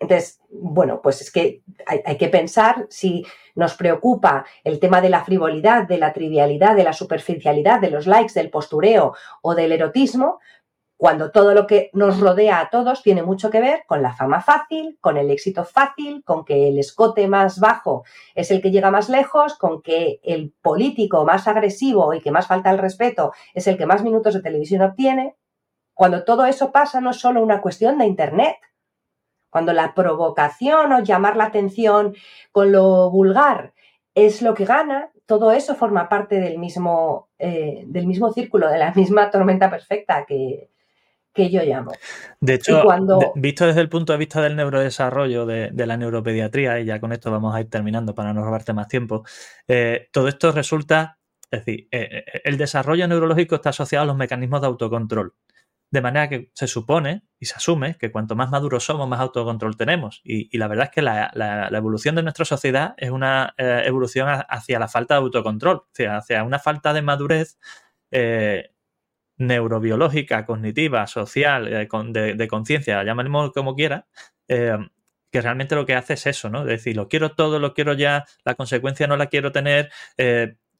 [0.00, 3.24] Entonces, bueno, pues es que hay, que pensar si
[3.56, 8.06] nos preocupa el tema de la frivolidad, de la trivialidad, de la superficialidad, de los
[8.06, 10.38] likes, del postureo o del erotismo,
[10.96, 14.40] cuando todo lo que nos rodea a todos tiene mucho que ver con la fama
[14.40, 18.90] fácil, con el éxito fácil, con que el escote más bajo es el que llega
[18.90, 23.68] más lejos, con que el político más agresivo y que más falta el respeto es
[23.68, 25.36] el que más minutos de televisión obtiene.
[25.94, 28.56] Cuando todo eso pasa no es solo una cuestión de Internet,
[29.50, 32.14] cuando la provocación o llamar la atención
[32.52, 33.72] con lo vulgar
[34.14, 38.78] es lo que gana, todo eso forma parte del mismo, eh, del mismo círculo, de
[38.78, 40.70] la misma tormenta perfecta que,
[41.32, 41.92] que yo llamo.
[42.40, 42.82] De hecho,
[43.36, 47.30] visto desde el punto de vista del neurodesarrollo de, la neuropediatría, y ya con esto
[47.30, 49.24] vamos a ir terminando para no robarte más tiempo,
[49.68, 51.18] eh, todo esto resulta,
[51.50, 55.34] es decir, eh, el desarrollo neurológico está asociado a los mecanismos de autocontrol.
[55.90, 59.76] De manera que se supone y se asume que cuanto más maduros somos, más autocontrol
[59.76, 60.20] tenemos.
[60.22, 64.78] Y, la verdad es que la, evolución de nuestra sociedad es una eh, evolución hacia
[64.78, 67.58] la falta de autocontrol, hacia, una falta de madurez
[68.10, 68.74] eh,
[69.38, 71.88] neurobiológica, cognitiva, social, eh,
[72.34, 74.06] de, conciencia, llamémoslo como quiera,
[74.46, 76.62] que realmente lo que hace es eso, ¿no?
[76.62, 79.90] Es decir, lo quiero todo, lo quiero ya, la consecuencia no la quiero tener.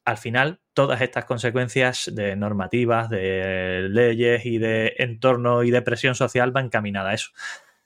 [0.05, 6.15] al final, todas estas consecuencias de normativas, de leyes y de entorno y de presión
[6.15, 7.31] social va encaminada a eso.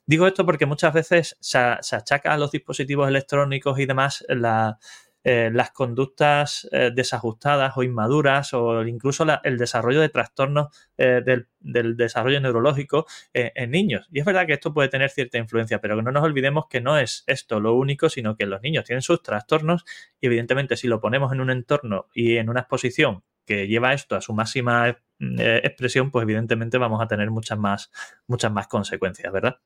[0.05, 4.77] Digo esto porque muchas veces se, achaca a los dispositivos electrónicos y demás la,
[5.25, 10.67] eh, las conductas eh, desajustadas o inmaduras o incluso el desarrollo de trastornos
[10.97, 14.07] eh, del, desarrollo neurológico en niños.
[14.11, 16.81] Y es verdad que esto puede tener cierta influencia, pero que no nos olvidemos que
[16.81, 19.85] no es esto lo único, sino que los niños tienen sus trastornos
[20.19, 24.17] y evidentemente si lo ponemos en un entorno y en una exposición que lleva esto
[24.17, 27.91] a su máxima expresión, pues evidentemente vamos a tener muchas más,
[28.27, 29.57] muchas más consecuencias, ¿verdad?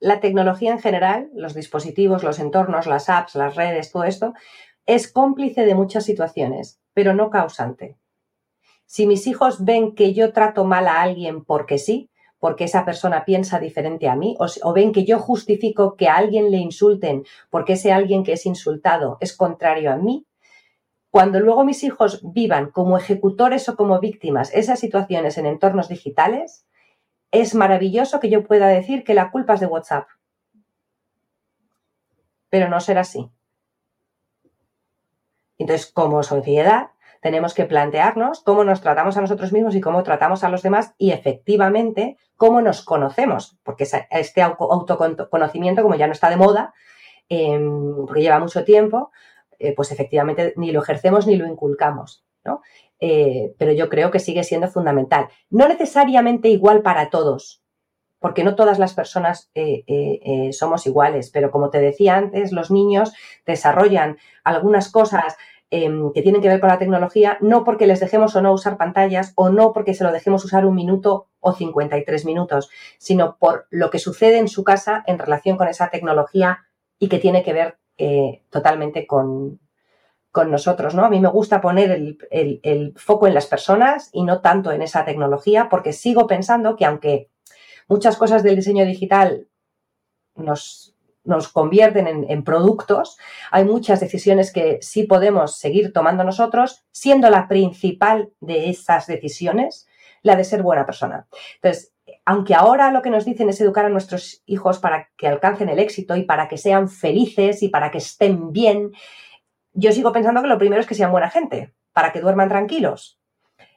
[0.00, 4.34] La tecnología en general, los dispositivos, los entornos, las apps, las redes, todo esto,
[4.86, 7.96] es cómplice de muchas situaciones, pero no causante.
[8.86, 13.24] Si mis hijos ven que yo trato mal a alguien porque sí, porque esa persona
[13.24, 17.74] piensa diferente a mí, o, ven que yo justifico que a alguien le insulten porque
[17.74, 20.26] ese alguien que es insultado es contrario a mí,
[21.10, 26.67] cuando luego mis hijos vivan como ejecutores o como víctimas esas situaciones en entornos digitales,
[27.30, 30.08] es maravilloso que yo pueda decir que la culpa es de WhatsApp.
[32.50, 33.30] Pero no será así.
[35.58, 40.44] Entonces, como sociedad, tenemos que plantearnos cómo nos tratamos a nosotros mismos y cómo tratamos
[40.44, 46.30] a los demás y efectivamente cómo nos conocemos, porque este autoconocimiento, como ya no está
[46.30, 46.72] de moda,
[47.28, 49.10] em, porque lleva mucho tiempo,
[49.58, 52.24] eh, pues efectivamente ni lo ejercemos ni lo inculcamos.
[52.44, 52.62] ¿no?
[53.00, 55.28] Eh, pero yo creo que sigue siendo fundamental.
[55.50, 57.62] No necesariamente igual para todos,
[58.18, 62.70] porque no todas las personas eh, eh, somos iguales, pero como te decía antes, los
[62.70, 63.12] niños
[63.46, 65.36] desarrollan algunas cosas
[65.70, 68.76] em, que tienen que ver con la tecnología, no porque les dejemos o no usar
[68.78, 73.66] pantallas o no porque se lo dejemos usar un minuto o 53 minutos, sino por
[73.70, 76.66] lo que sucede en su casa en relación con esa tecnología
[76.98, 77.78] y que tiene que ver
[78.50, 79.58] totalmente con,
[80.30, 81.04] con nosotros, ¿no?
[81.04, 81.90] A mí me gusta poner
[82.30, 86.84] el, foco en las personas y no tanto en esa tecnología, porque sigo pensando que
[86.84, 87.30] aunque
[87.88, 89.48] muchas cosas del diseño digital
[90.34, 93.18] nos, nos convierten en, en, productos,
[93.50, 99.88] hay muchas decisiones que sí podemos seguir tomando nosotros, siendo la principal de esas decisiones
[100.22, 101.26] la de ser buena persona.
[101.56, 101.92] Entonces,
[102.24, 105.78] aunque ahora lo que nos dicen es educar a nuestros hijos para que alcancen el
[105.78, 108.92] éxito y para que sean felices y para que estén bien
[109.78, 113.20] yo sigo pensando que lo primero es que sean buena gente, para que duerman tranquilos.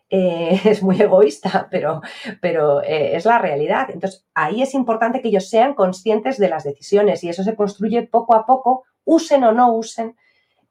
[0.09, 2.01] Eh, es muy egoísta, pero,
[2.41, 3.89] pero eh, es la realidad.
[3.91, 8.03] Entonces, ahí es importante que ellos sean conscientes de las decisiones y eso se construye
[8.03, 10.15] poco a poco, usen o no usen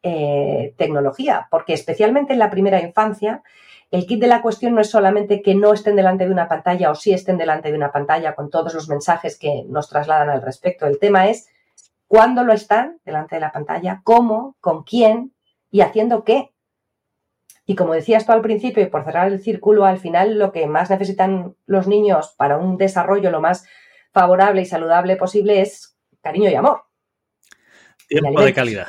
[0.03, 3.43] eh, tecnología, porque especialmente en la primera infancia,
[3.91, 6.91] el kit de la cuestión no es solamente que no estén delante de una pantalla
[6.91, 10.43] o sí estén delante de una pantalla con todos los mensajes que nos trasladan al
[10.43, 10.87] respecto.
[10.87, 11.49] El tema es
[12.11, 15.33] cuándo lo están delante de la pantalla, cómo, con quién
[15.71, 16.51] y haciendo qué.
[17.67, 20.67] Y como decías tú al principio, y por cerrar el círculo, al final lo que
[20.67, 23.65] más necesitan los niños para un desarrollo lo más
[24.13, 26.83] favorable y saludable posible es cariño y amor.
[28.09, 28.89] Tiempo de calidad.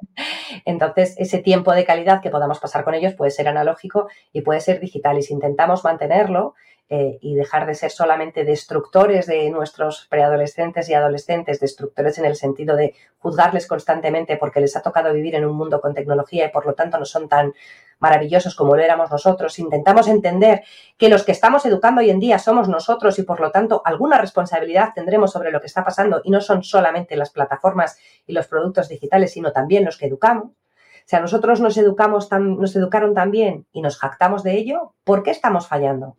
[0.64, 4.62] Entonces, ese tiempo de calidad que podamos pasar con ellos puede ser analógico y puede
[4.62, 5.18] ser digital.
[5.18, 6.54] Y si intentamos mantenerlo,
[6.92, 12.34] eh, y dejar de ser solamente destructores de nuestros preadolescentes y adolescentes, destructores en el
[12.34, 16.48] sentido de juzgarles constantemente porque les ha tocado vivir en un mundo con tecnología y
[16.48, 17.54] por lo tanto no son tan
[18.00, 19.56] maravillosos como lo éramos nosotros.
[19.60, 20.64] Intentamos entender
[20.98, 24.18] que los que estamos educando hoy en día somos nosotros y por lo tanto alguna
[24.18, 28.48] responsabilidad tendremos sobre lo que está pasando y no son solamente las plataformas y los
[28.48, 30.46] productos digitales, sino también los que educamos.
[30.46, 34.94] O sea, nosotros nos educamos tan, nos educaron tan bien y nos jactamos de ello,
[35.04, 36.16] ¿por qué estamos fallando?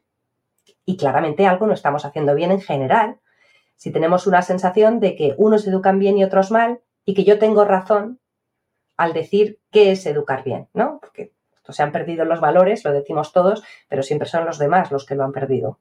[0.85, 3.19] Y claramente algo no estamos haciendo bien en general.
[3.75, 7.39] Si tenemos una sensación de que unos educan bien y otros mal y que yo
[7.39, 8.19] tengo razón
[8.97, 10.99] al decir qué es educar bien, ¿no?
[11.01, 11.33] Porque
[11.73, 15.15] se han perdido los valores, lo decimos todos, pero siempre son los demás los que
[15.15, 15.79] lo han perdido.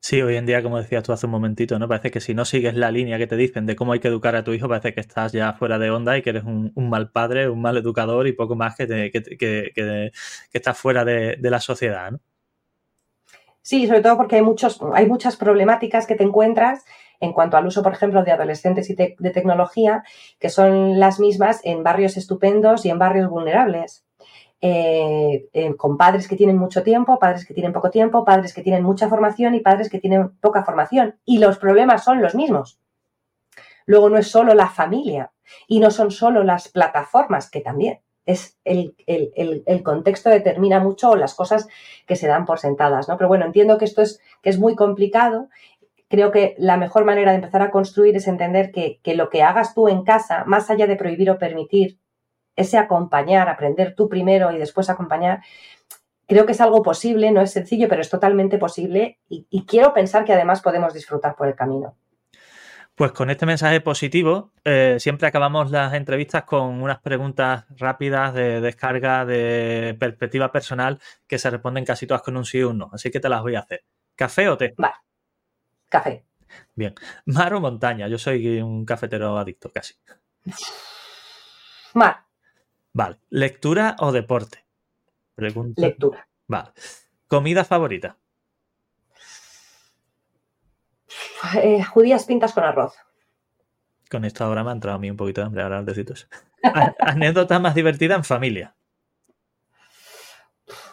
[0.00, 1.88] Sí, hoy en día, como decías tú hace un momentito, ¿no?
[1.88, 4.36] Parece que si no sigues la línea que te dicen de cómo hay que educar
[4.36, 7.10] a tu hijo, parece que estás ya fuera de onda y que eres un, mal
[7.10, 10.12] padre, un mal educador y poco más que, que,
[10.52, 12.20] estás fuera de, de la sociedad, ¿no?
[13.64, 16.84] Sí, sobre todo porque hay, muchos, hay muchas problemáticas que te encuentras
[17.18, 20.04] en cuanto al uso, por ejemplo, de adolescentes y de tecnología,
[20.38, 24.04] que son las mismas en barrios estupendos y en barrios vulnerables.
[24.60, 28.62] Eh, eh, con padres que tienen mucho tiempo, padres que tienen poco tiempo, padres que
[28.62, 31.18] tienen mucha formación y padres que tienen poca formación.
[31.24, 32.78] Y los problemas son los mismos.
[33.86, 35.32] Luego no es solo la familia
[35.68, 38.94] y no son solo las plataformas, que también es el,
[39.82, 41.68] contexto determina mucho las cosas
[42.06, 43.16] que se dan por sentadas, ¿no?
[43.16, 45.48] Pero bueno, entiendo que esto es, que es muy complicado.
[46.08, 49.74] Creo que la mejor manera de empezar a construir es entender que, lo que hagas
[49.74, 51.98] tú en casa, más allá de prohibir o permitir,
[52.56, 55.40] ese acompañar, aprender tú primero y después acompañar,
[56.28, 60.24] creo que es algo posible, no es sencillo, pero es totalmente posible y, quiero pensar
[60.24, 61.96] que además podemos disfrutar por el camino.
[62.94, 68.60] Pues con este mensaje positivo, eh, siempre acabamos las entrevistas con unas preguntas rápidas de
[68.60, 72.90] descarga, de perspectiva personal, que se responden casi todas con un sí o un no.
[72.92, 73.84] Así que te las voy a hacer.
[74.14, 74.74] ¿Café o té?
[74.78, 74.94] Vale.
[75.88, 76.24] Café.
[76.72, 76.94] Bien.
[77.26, 78.06] ¿Mar o montaña?
[78.06, 79.94] Yo soy un cafetero adicto, casi.
[81.94, 82.26] Mar.
[82.92, 83.18] Vale.
[83.30, 84.64] ¿Lectura o deporte?
[85.36, 86.28] Lectura.
[86.46, 86.70] Vale.
[87.26, 88.16] ¿Comida favorita?
[91.56, 92.94] Eh, judías pintas con arroz.
[94.10, 96.28] Con esto ahora me ha entrado a mí un poquito de hambre, ahora besitos.
[96.98, 98.74] ¿Anécdota más divertida en familia?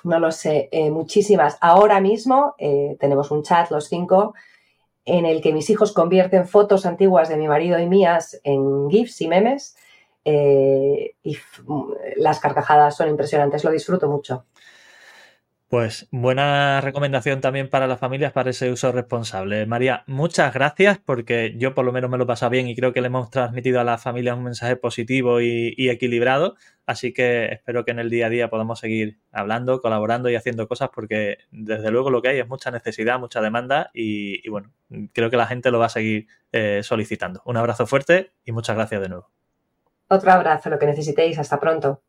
[0.03, 1.57] No lo sé, eh, muchísimas.
[1.61, 4.33] Ahora mismo eh, tenemos un chat, los cinco,
[5.05, 9.21] en el que mis hijos convierten fotos antiguas de mi marido y mías en GIFs
[9.21, 9.75] y memes
[10.23, 11.37] y
[12.17, 14.45] las carcajadas son impresionantes, lo disfruto mucho.
[15.71, 19.65] Pues buena recomendación también para las familias para ese uso responsable.
[19.65, 22.91] María, muchas gracias porque yo por lo menos me lo he pasado bien y creo
[22.91, 26.57] que le hemos transmitido a las familias un mensaje positivo y, equilibrado.
[26.85, 30.67] Así que espero que en el día a día podamos seguir hablando, colaborando y haciendo
[30.67, 34.73] cosas porque desde luego lo que hay es mucha necesidad, mucha demanda y, bueno,
[35.13, 37.43] creo que la gente lo va a seguir eh, solicitando.
[37.45, 39.29] Un abrazo fuerte y muchas gracias de nuevo.
[40.09, 41.39] Otro abrazo, lo que necesitéis.
[41.39, 42.01] Hasta pronto.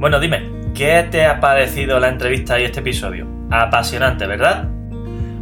[0.00, 3.26] Bueno, dime, ¿qué te ha parecido la entrevista y este episodio?
[3.50, 4.77] Apasionante, ¿verdad?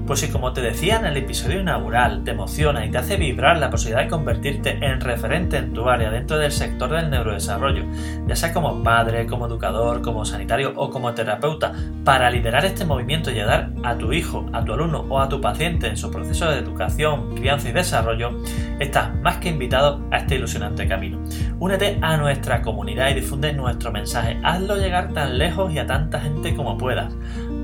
[0.06, 3.58] Pues si como te decía en el episodio inaugural, te emociona y te hace vibrar
[3.58, 7.82] la posibilidad de convertirte en referente en tu área dentro del sector del neurodesarrollo,
[8.24, 11.72] ya sea como padre, como educador, como sanitario o como terapeuta,
[12.04, 15.40] para liderar este movimiento y ayudar a tu hijo, a tu alumno o a tu
[15.40, 18.30] paciente en su proceso de educación, crianza y desarrollo,
[18.78, 21.18] estás más que invitado a este ilusionante camino.
[21.58, 24.38] Únete a nuestra comunidad y difunde nuestro mensaje.
[24.44, 27.12] Hazlo llegar tan lejos y a tanta gente como puedas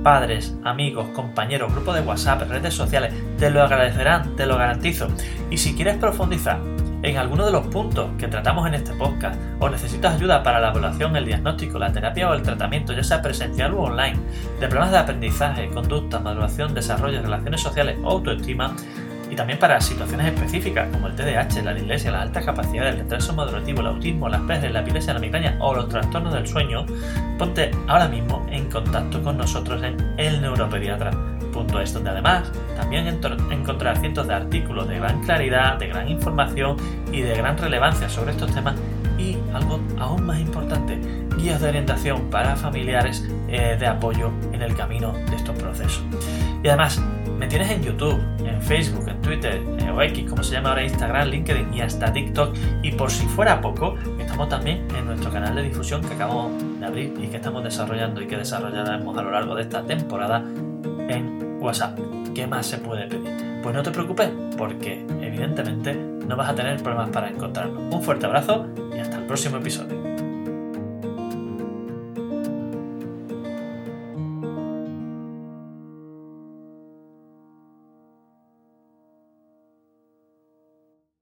[0.03, 5.09] padres, amigos, compañeros, grupo de WhatsApp, redes sociales, te lo agradecerán, te lo garantizo.
[5.51, 6.61] Y si quieres profundizar
[7.03, 10.71] en alguno de los puntos que tratamos en este podcast o necesitas ayuda para la
[10.71, 14.19] evaluación, el diagnóstico, la terapia o el tratamiento, ya sea presencial o online,
[14.61, 18.75] de problemas de aprendizaje, conducta, maduración, desarrollo, relaciones sociales o autoestima,
[19.33, 23.33] y también para situaciones específicas como el TDAH, la dislexia, la alta capacidad, el retraso
[23.33, 26.85] madurativo, el autismo, las PES, la epilepsia, la migraña o los trastornos del sueño,
[27.39, 34.35] ponte ahora mismo en contacto con nosotros en elneuropediatra.es, donde además también encontrarás cientos de
[34.35, 36.77] artículos de gran claridad, de gran información
[37.11, 38.75] y de gran relevancia sobre estos temas
[39.17, 41.01] y algo aún más importante,
[41.39, 46.03] guías de orientación para familiares eh, de apoyo en el camino de estos procesos.
[46.63, 47.01] Y además,
[47.43, 51.29] me tienes en YouTube, en Facebook, en Twitter, en o como se llama ahora Instagram,
[51.29, 52.55] LinkedIn y hasta TikTok.
[52.85, 56.87] Y por si fuera poco, estamos también en nuestro canal de difusión que acabamos de
[56.87, 60.39] abrir y que estamos desarrollando y que desarrollaremos a lo largo de esta temporada
[61.09, 61.99] en WhatsApp.
[62.33, 63.61] ¿Qué más se puede pedir?
[63.61, 67.93] Pues no te preocupes, porque evidentemente no vas a tener problemas para encontrarnos.
[67.93, 70.02] Un fuerte abrazo y hasta el próximo episodio.